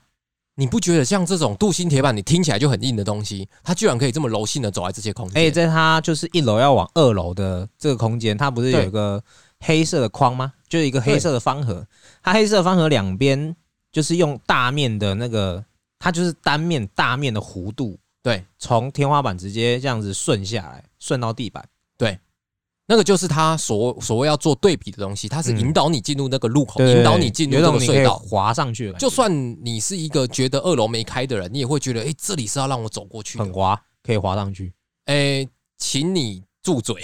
[0.59, 5.38] 你不觉得像这种镀锌铁板，你听起来就很硬的东西，它居然可以这么柔性的走在这些空间？
[5.38, 9.22] 而且在它就是一楼要往二楼的这个空间，它不是有一个
[9.61, 10.54] 黑色的框吗？
[10.66, 11.86] 就是一个黑色的方盒，
[12.22, 13.54] 它黑色的方盒两边
[13.92, 15.62] 就是用大面的那个，
[15.98, 21.62] 它就是单面大面的弧度，对从天花板直接这样子顺下来，顺到地板。
[21.98, 22.18] 对，
[22.89, 28.16] 那个就是他所所谓要做对比的东西，他是嗯引导你进入那个路口，对引导你进入有一种你可以这个隧道。
[28.18, 29.30] 滑上去就算
[29.64, 33.53] 你是一个觉得二楼没开的人，你也会觉得，哎、这里是要让我走过去的很。
[33.53, 34.72] 滑，可以滑上去。
[35.07, 35.47] 哎、
[35.78, 37.03] 请你住嘴，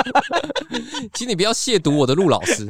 [1.14, 2.66] 请你不要亵渎我的陆老师。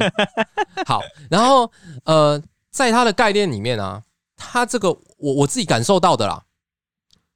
[0.87, 1.01] 好，
[1.31, 1.71] 然后
[2.05, 4.03] 呃，在他的概念里面啊，
[4.37, 6.43] 他这个我我自己感受到的啦，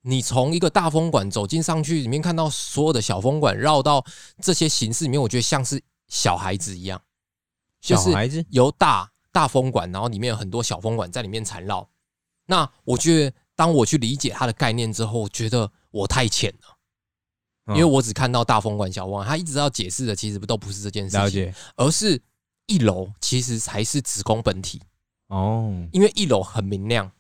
[0.06, 4.04] 你从一个大风管走进上去，里面看到所有的小风管绕到
[4.42, 7.00] 这些形式里面，我觉得像是小孩子一样，
[7.80, 11.88] 就是小孩子，由大大风管，然后里面有很多小风管在里面缠绕。
[12.46, 16.76] 那我觉得，当我去理解它的概念之后，我觉得我太浅了。
[17.68, 22.20] 因为嗯我只看到大风管、小风管，他一直要解释的其实都不是这件事情，了解而是
[22.66, 24.82] 一楼其实才是子宫本体，
[25.28, 27.10] 哦因为一楼很明亮，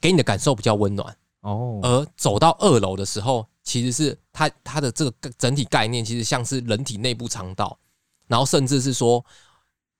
[0.00, 1.16] 给你的感受比较温暖，
[1.46, 7.78] 哦，而走到二楼的时候，其实是它它的这个整体概念其实像是人体内部肠道，
[8.26, 9.24] 然后甚至是说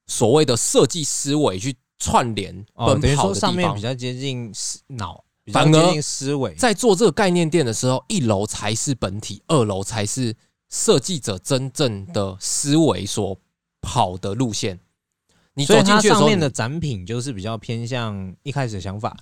[0.08, 3.80] 所谓的设计思维去串联哦，等于奔跑的地方说上面比。
[3.80, 4.52] 较接近
[4.88, 6.52] 脑，比较反而接近思维。
[6.56, 10.34] 在做这个概念店的时候，一楼才是本体，二楼才是
[10.68, 13.38] 设计者真正的思维所
[13.80, 14.80] 跑的路线。
[15.54, 19.16] 你走进去的时候，上面的展品就是比较偏向一开始的想法。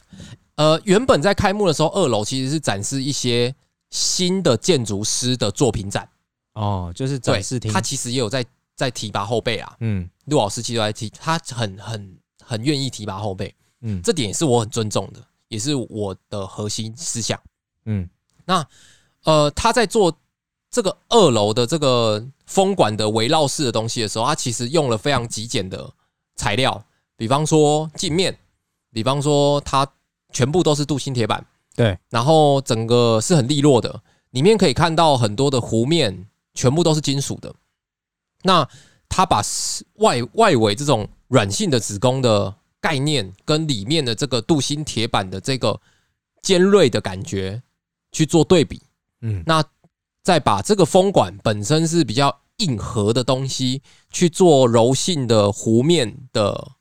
[0.57, 3.55] 呃，原本在开幕的时候，二楼其实是展示一些
[3.91, 6.09] 新的建筑师的作品展，
[6.53, 7.73] 哦，就是对展示，厅。
[7.73, 8.45] 他其实也有在
[8.77, 9.77] 在提拔后辈啊。
[9.81, 17.41] 嗯陆老师其实都在提，他很很很愿意提拔后辈，嗯这点也是我很尊重的，也是我的核心思想。
[17.85, 18.09] 嗯
[18.45, 18.67] 那
[19.25, 20.17] 呃，他在做
[20.71, 25.93] 这个二楼的这个风管的围绕式的东西的时候，他其实用了非常极简的
[26.37, 26.85] 材料，
[27.17, 28.39] 比方说镜面，
[28.91, 29.87] 比方说它
[30.35, 31.43] 全部都是镀锌铁板，
[31.75, 37.55] 对，然后整个是很利落的，里面可以看到很多的弧面，全部都是金属的。
[38.43, 38.69] 那
[39.09, 39.41] 它把
[39.95, 45.81] 外外围这种软性的子宫的概念，跟里面的这个镀锌铁板的这个
[46.43, 47.63] 尖锐的感觉
[48.13, 48.83] 去做对比，
[49.23, 49.43] 嗯。
[49.47, 49.65] 那
[50.23, 56.73] 再把这个风管本身是比较硬核的东西去做柔性的弧面的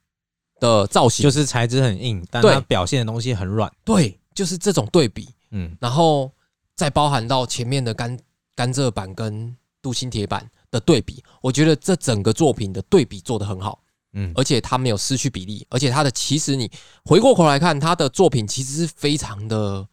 [0.64, 3.70] 的造型，就是材质很硬，但它表现的东西很软。
[3.84, 5.76] 对，就是这种对比，嗯。
[5.82, 6.32] 然后
[6.74, 8.18] 再包含到前面的甘
[8.55, 13.84] 甘蔗板跟镀锌铁板的对比，我觉得这整个作品的对比做得很好，
[14.14, 14.32] 嗯。
[14.36, 16.72] 而且它没有失去比例，而且它的其实你
[17.03, 19.86] 回过头来看，它的作品其实是非常的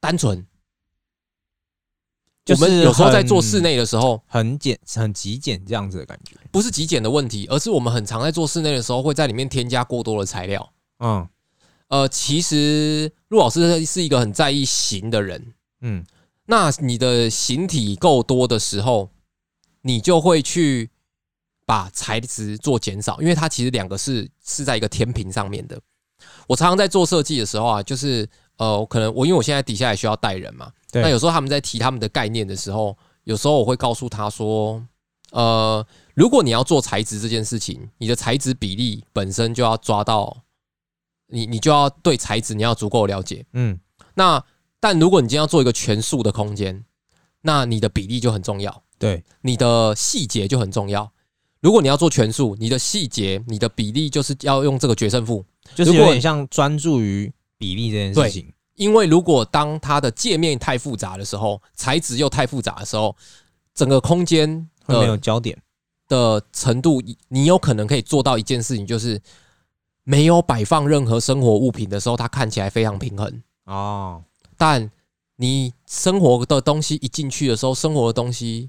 [0.00, 0.44] 单纯。
[2.44, 6.36] 就是我们有时候在做室内的时候，很简很极简这样子的感觉。
[6.50, 10.72] 不是极简的问题，而是我们很常在做室内的时候，会在里面添加过多的材料。
[10.98, 11.28] 嗯
[11.88, 16.04] 呃，其实陆老师是一个很在意形的人，嗯
[16.46, 19.10] 那你的形体够多的时候，
[19.82, 20.90] 你就会去
[21.66, 25.78] 把材质做减少，因为它其实两个是是在一个天平上面的。
[26.46, 28.28] 我常常在做设计的时候啊，就是
[28.58, 34.84] 呃，可能我因为我现在底下也需要带人嘛，对那有时候他们在提他们的概念的时候，有时候我会告诉他说，
[35.30, 35.84] 呃，
[36.14, 40.42] 如果你要做材质这件事情，你的材质比例本身就要抓到，
[41.28, 43.44] 你你就要对材质你要足够了解。
[43.52, 43.78] 嗯
[44.14, 44.44] 那
[44.78, 46.84] 但如果你今天要做一个全数的空间，
[47.40, 51.10] 那你的比例就很重要，对，你的细节就很重要。
[51.60, 55.44] 如果你要做全数，你的细节、你的比例就是要用这个决胜负。
[55.74, 57.32] 就是如果有点像专注于
[57.62, 58.52] 比例这件事情。
[58.74, 63.14] 因为如果当它的界面太复杂的时候，材质又太复杂的时候，
[63.72, 65.56] 整个空间会没有的焦点。
[66.08, 69.20] 的程度，你有可能可以做到一件事情，就是
[70.02, 73.42] 没有摆放任何生活物品的时候，它看起来非常平衡。
[73.66, 74.24] 哦，
[74.56, 74.90] 但
[75.36, 78.68] 你生活的东西一进去的时候，生活的东西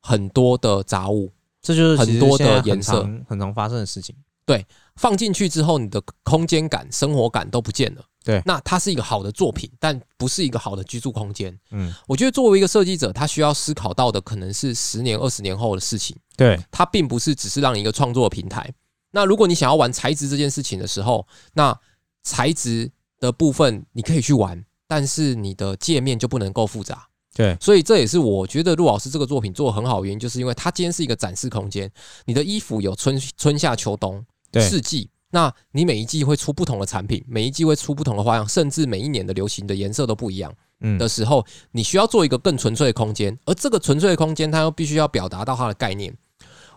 [0.00, 4.14] 很多的杂物这就是很多的颜色很常发生的事情。
[4.44, 4.64] 对
[4.96, 8.04] 放进去之后，你的空间感、生活感都不见了。
[8.24, 11.58] 对那它是一个好的作品，但不是一个好的居住空间。
[11.70, 16.16] 嗯，我觉得作为一个设计者，他需要思考到的可能是十年、二十年后的事情。
[16.36, 18.72] 对，它并不是只是让你一个创作平台。
[19.10, 21.76] 那如果你想要玩材质这件事情的时候，那
[22.22, 27.08] 材质的部分你可以去玩，但是你的界面就不能够复杂。
[27.34, 31.90] 对，所以这也是我觉得陆老师这个作品做的很好的原因，就是因为它今天是一个展示空间，
[32.26, 34.24] 你的衣服有春春夏秋冬
[34.60, 35.10] 四季。
[35.34, 40.54] 那你每一季会出不同的产品，每一季会出不同的花样，甚至每一年的流行的颜色都不一样。
[40.84, 46.12] 嗯的时候，你需要做一个更纯粹的空间，而这个纯粹的空间，它又必须要表达到它的概念。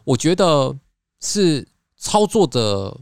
[0.04, 0.78] 我觉得
[1.22, 2.96] 是操作的，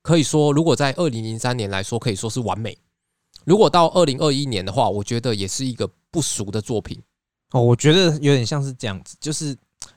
[0.00, 2.72] 可以说，如果在二零零三年来说，可以说是完美；
[3.44, 7.02] 如果到二零二一年的话，我觉得也是一个不俗的作品。
[7.50, 9.56] 哦，我觉得有点像是这样子，就是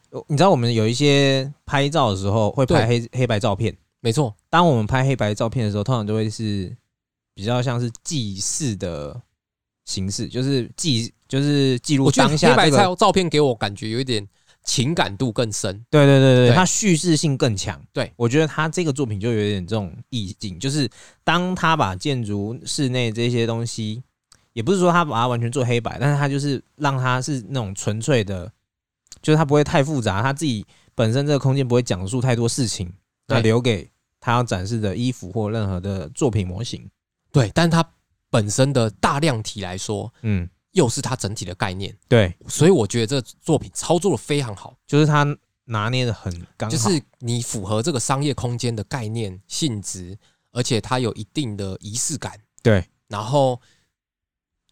[0.09, 6.75] 呃你知道我们有一些拍照的时候会拍黑黑白照片，没错，当我们拍黑白照片的时候，通常都会是
[7.33, 9.21] 比较像是记事的
[9.85, 12.77] 形式，就是记就是记录我觉得当下黑白这个。
[12.77, 14.27] 照照片给我感觉有一点
[14.63, 15.85] 情感度更深。
[15.89, 17.79] 对对对对，对它叙事性更强。
[17.93, 20.89] 对我觉得他这个作品就有点这种意境，就是
[21.23, 24.01] 当他把建筑室内这些东西，
[24.53, 28.51] 也不是说他把它完全做黑白，但是他就是让它是那种纯粹的，
[29.21, 32.91] 就是它不会太复杂，他自己本身这个空间不会讲述太多事情，
[33.35, 36.89] 那留给他要展示的衣服或任何的作品模型。
[37.31, 37.83] 对，但它
[38.29, 44.75] 本身的大量体来说，嗯，又是它整体的概念，对，所以我觉得这作品操作的非常好。
[44.85, 45.25] 就是他
[45.65, 50.17] 拿捏的很刚好，就是你符合这个商业空间的概念性质，
[50.51, 52.85] 而且它有一定的仪式感，对。
[53.07, 53.59] 然后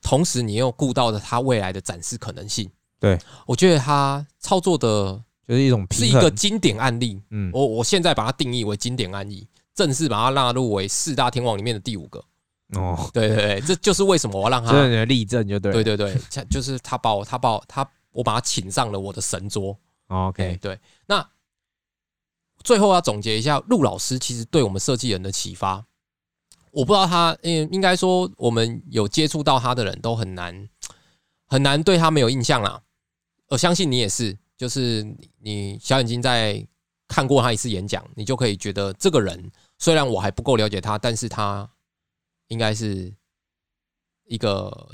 [0.02, 2.70] 同时你又顾到了它未来的展示可能性。
[3.00, 6.12] 对，我觉得它操作的就是一种是一。
[6.12, 7.20] 个经典案例。
[7.32, 12.24] 嗯，我我现在把它定义为经典案例，正式把它纳入为四大天王里面的第五个。
[12.76, 15.74] 哦，对对对，这就是为什么我要让他，你的例证就对。
[15.74, 19.76] 对对对，像就是他把我他把我他我把他请上了我的神桌。
[20.08, 21.28] ，OK，对，那
[22.64, 25.84] 最后要总结一下，陆老师其实对我们设计人的启发，
[26.70, 30.70] 我不知道他，嗯，应该说我们有接触到他的人都很难
[31.48, 32.84] 很难对他没有印象啦。
[33.48, 36.64] 我相信你也是，就是你你小眼睛在
[37.08, 41.68] 看过他一次演讲，你就可以觉得这个人虽然我还不够了解他，但是他
[42.50, 43.12] 应该是
[44.28, 44.92] 一个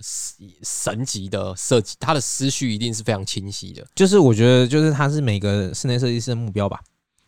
[0.61, 3.83] 神级的设计，他的思绪一定是非常清晰的。
[3.95, 6.79] 就是我觉得，就是他是每个室内设计师的目标吧。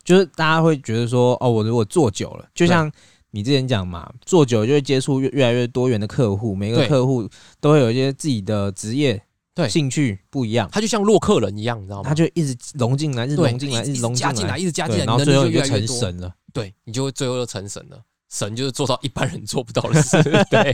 [0.03, 2.89] 就是大家会觉得说，哦，我如果做久了，就像
[3.31, 7.27] 你之前讲嘛，做久了就会接触越越来越多元的客户，每个客户
[7.59, 9.21] 都会有一些自己的职业
[9.57, 12.07] 对兴趣不一样，他就像洛克人一样，你知道吗？
[12.07, 15.61] 他就一直融进来，一直融进来，一一直融加进来，一直加进对，来，然后最后你就。
[15.63, 16.31] 成神了。
[16.53, 17.99] 对你就会最后就成神了。
[18.29, 20.21] 神就是做到一般人做不到的事。
[20.51, 20.71] 对，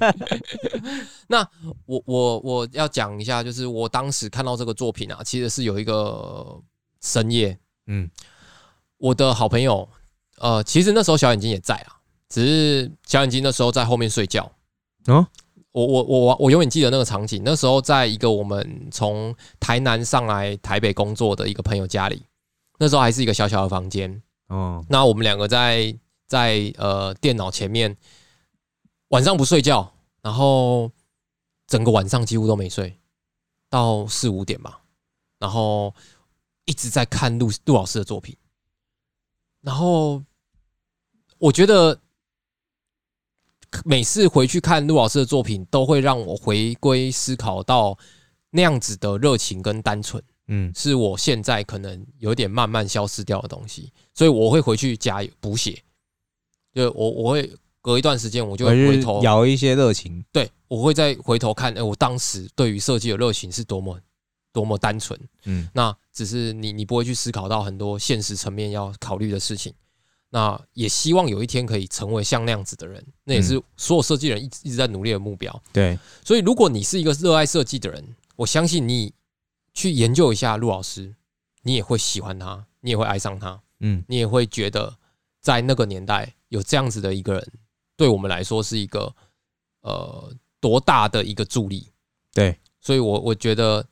[1.28, 1.48] 那
[1.86, 6.60] 我我我要讲一下，就是我当时看到这个作品啊，其实是有一个
[7.02, 7.58] 深夜，
[7.88, 8.10] 嗯，
[8.98, 9.88] 我的好朋友，
[10.40, 11.96] 呃，其实那时候小眼睛也在啊，
[12.28, 14.52] 只是小眼睛那时候在后面睡觉。
[15.06, 15.28] 哦，
[15.74, 22.24] 我我我我永远记得那个场景，那时候在一个我们从台南上来台北工作的一个朋友家里，
[22.78, 25.94] 那时候还是一个小小的房间，哦，那我们两个在
[26.28, 27.98] 在呃电脑前面，
[29.10, 30.92] 晚上不睡觉，然后
[31.66, 32.96] 整个晚上几乎都没睡，
[33.68, 34.80] 到四五点吧，
[35.40, 35.94] 然后
[36.66, 38.38] 一直在看陆陆老师的作品，
[39.62, 40.22] 然后
[41.40, 42.00] 我觉得
[43.86, 47.98] 每次回去看陆老师的作品，都会让我回归思考到
[48.52, 50.22] 那样子的热情跟单纯。
[50.48, 55.82] 嗯，是我现在可能有点慢慢消失掉的东西，所以我会回去加油补血。
[56.74, 57.50] 就我我会
[57.82, 63.98] 隔一段时间，我就会回头，摇一些热情，对我会再回头看，哎、我当时对于设计的热情是多么
[64.52, 65.18] 多么单纯。
[65.46, 69.74] 嗯，那只是你你不会去思考到很多现实层面要考虑的事情。
[70.34, 75.64] 那也希望有一天可以成为像那样子的人，那也是所有设计人一直一直在努力的目标。
[75.72, 79.14] 对，所以，如果你是一个热爱设计的人，我相信你
[79.76, 81.14] 去研究一下陆老师，
[81.62, 84.04] 你也会喜欢他，你也会爱上他，嗯。
[84.08, 84.98] 你也会觉得
[85.40, 87.52] 在那个年代有这样子的一个人，
[87.96, 89.16] 对我们来说是一个
[89.82, 91.92] 呃多大的一个助力。
[92.34, 93.88] 对，所以我我觉得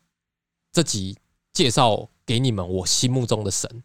[0.72, 1.16] 这集
[1.54, 3.84] 介绍给你们我心目中的神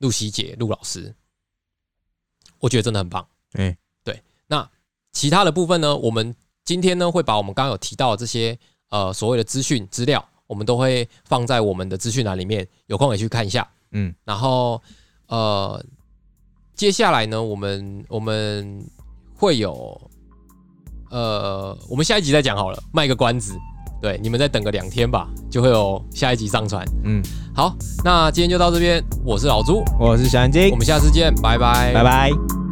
[0.00, 1.14] 陆西杰陆老师，
[2.60, 3.26] 我觉得真的很棒。
[3.52, 3.76] 哎
[4.50, 4.66] 那
[5.12, 6.34] 其他的部分呢，我们
[6.64, 13.68] 今天呢会把我们刚刚有提到的这些呃所谓的资讯资料，我们都会放在我们的资讯栏里面，有空也去看一下。
[13.90, 14.80] 嗯然后
[15.26, 15.84] 呃，
[16.74, 18.82] 接下来呢，我们我们
[19.34, 20.00] 会有
[21.10, 23.54] 呃，我们下一集再讲好了，卖个关子。
[24.00, 26.84] 对，你们再等个两天吧，就会有下一集上传。
[27.04, 27.22] 嗯，
[27.54, 27.74] 好，
[28.04, 32.67] 那今天就到这边，我是老朱，我是小眼睛我，们下次见，拜拜，拜拜。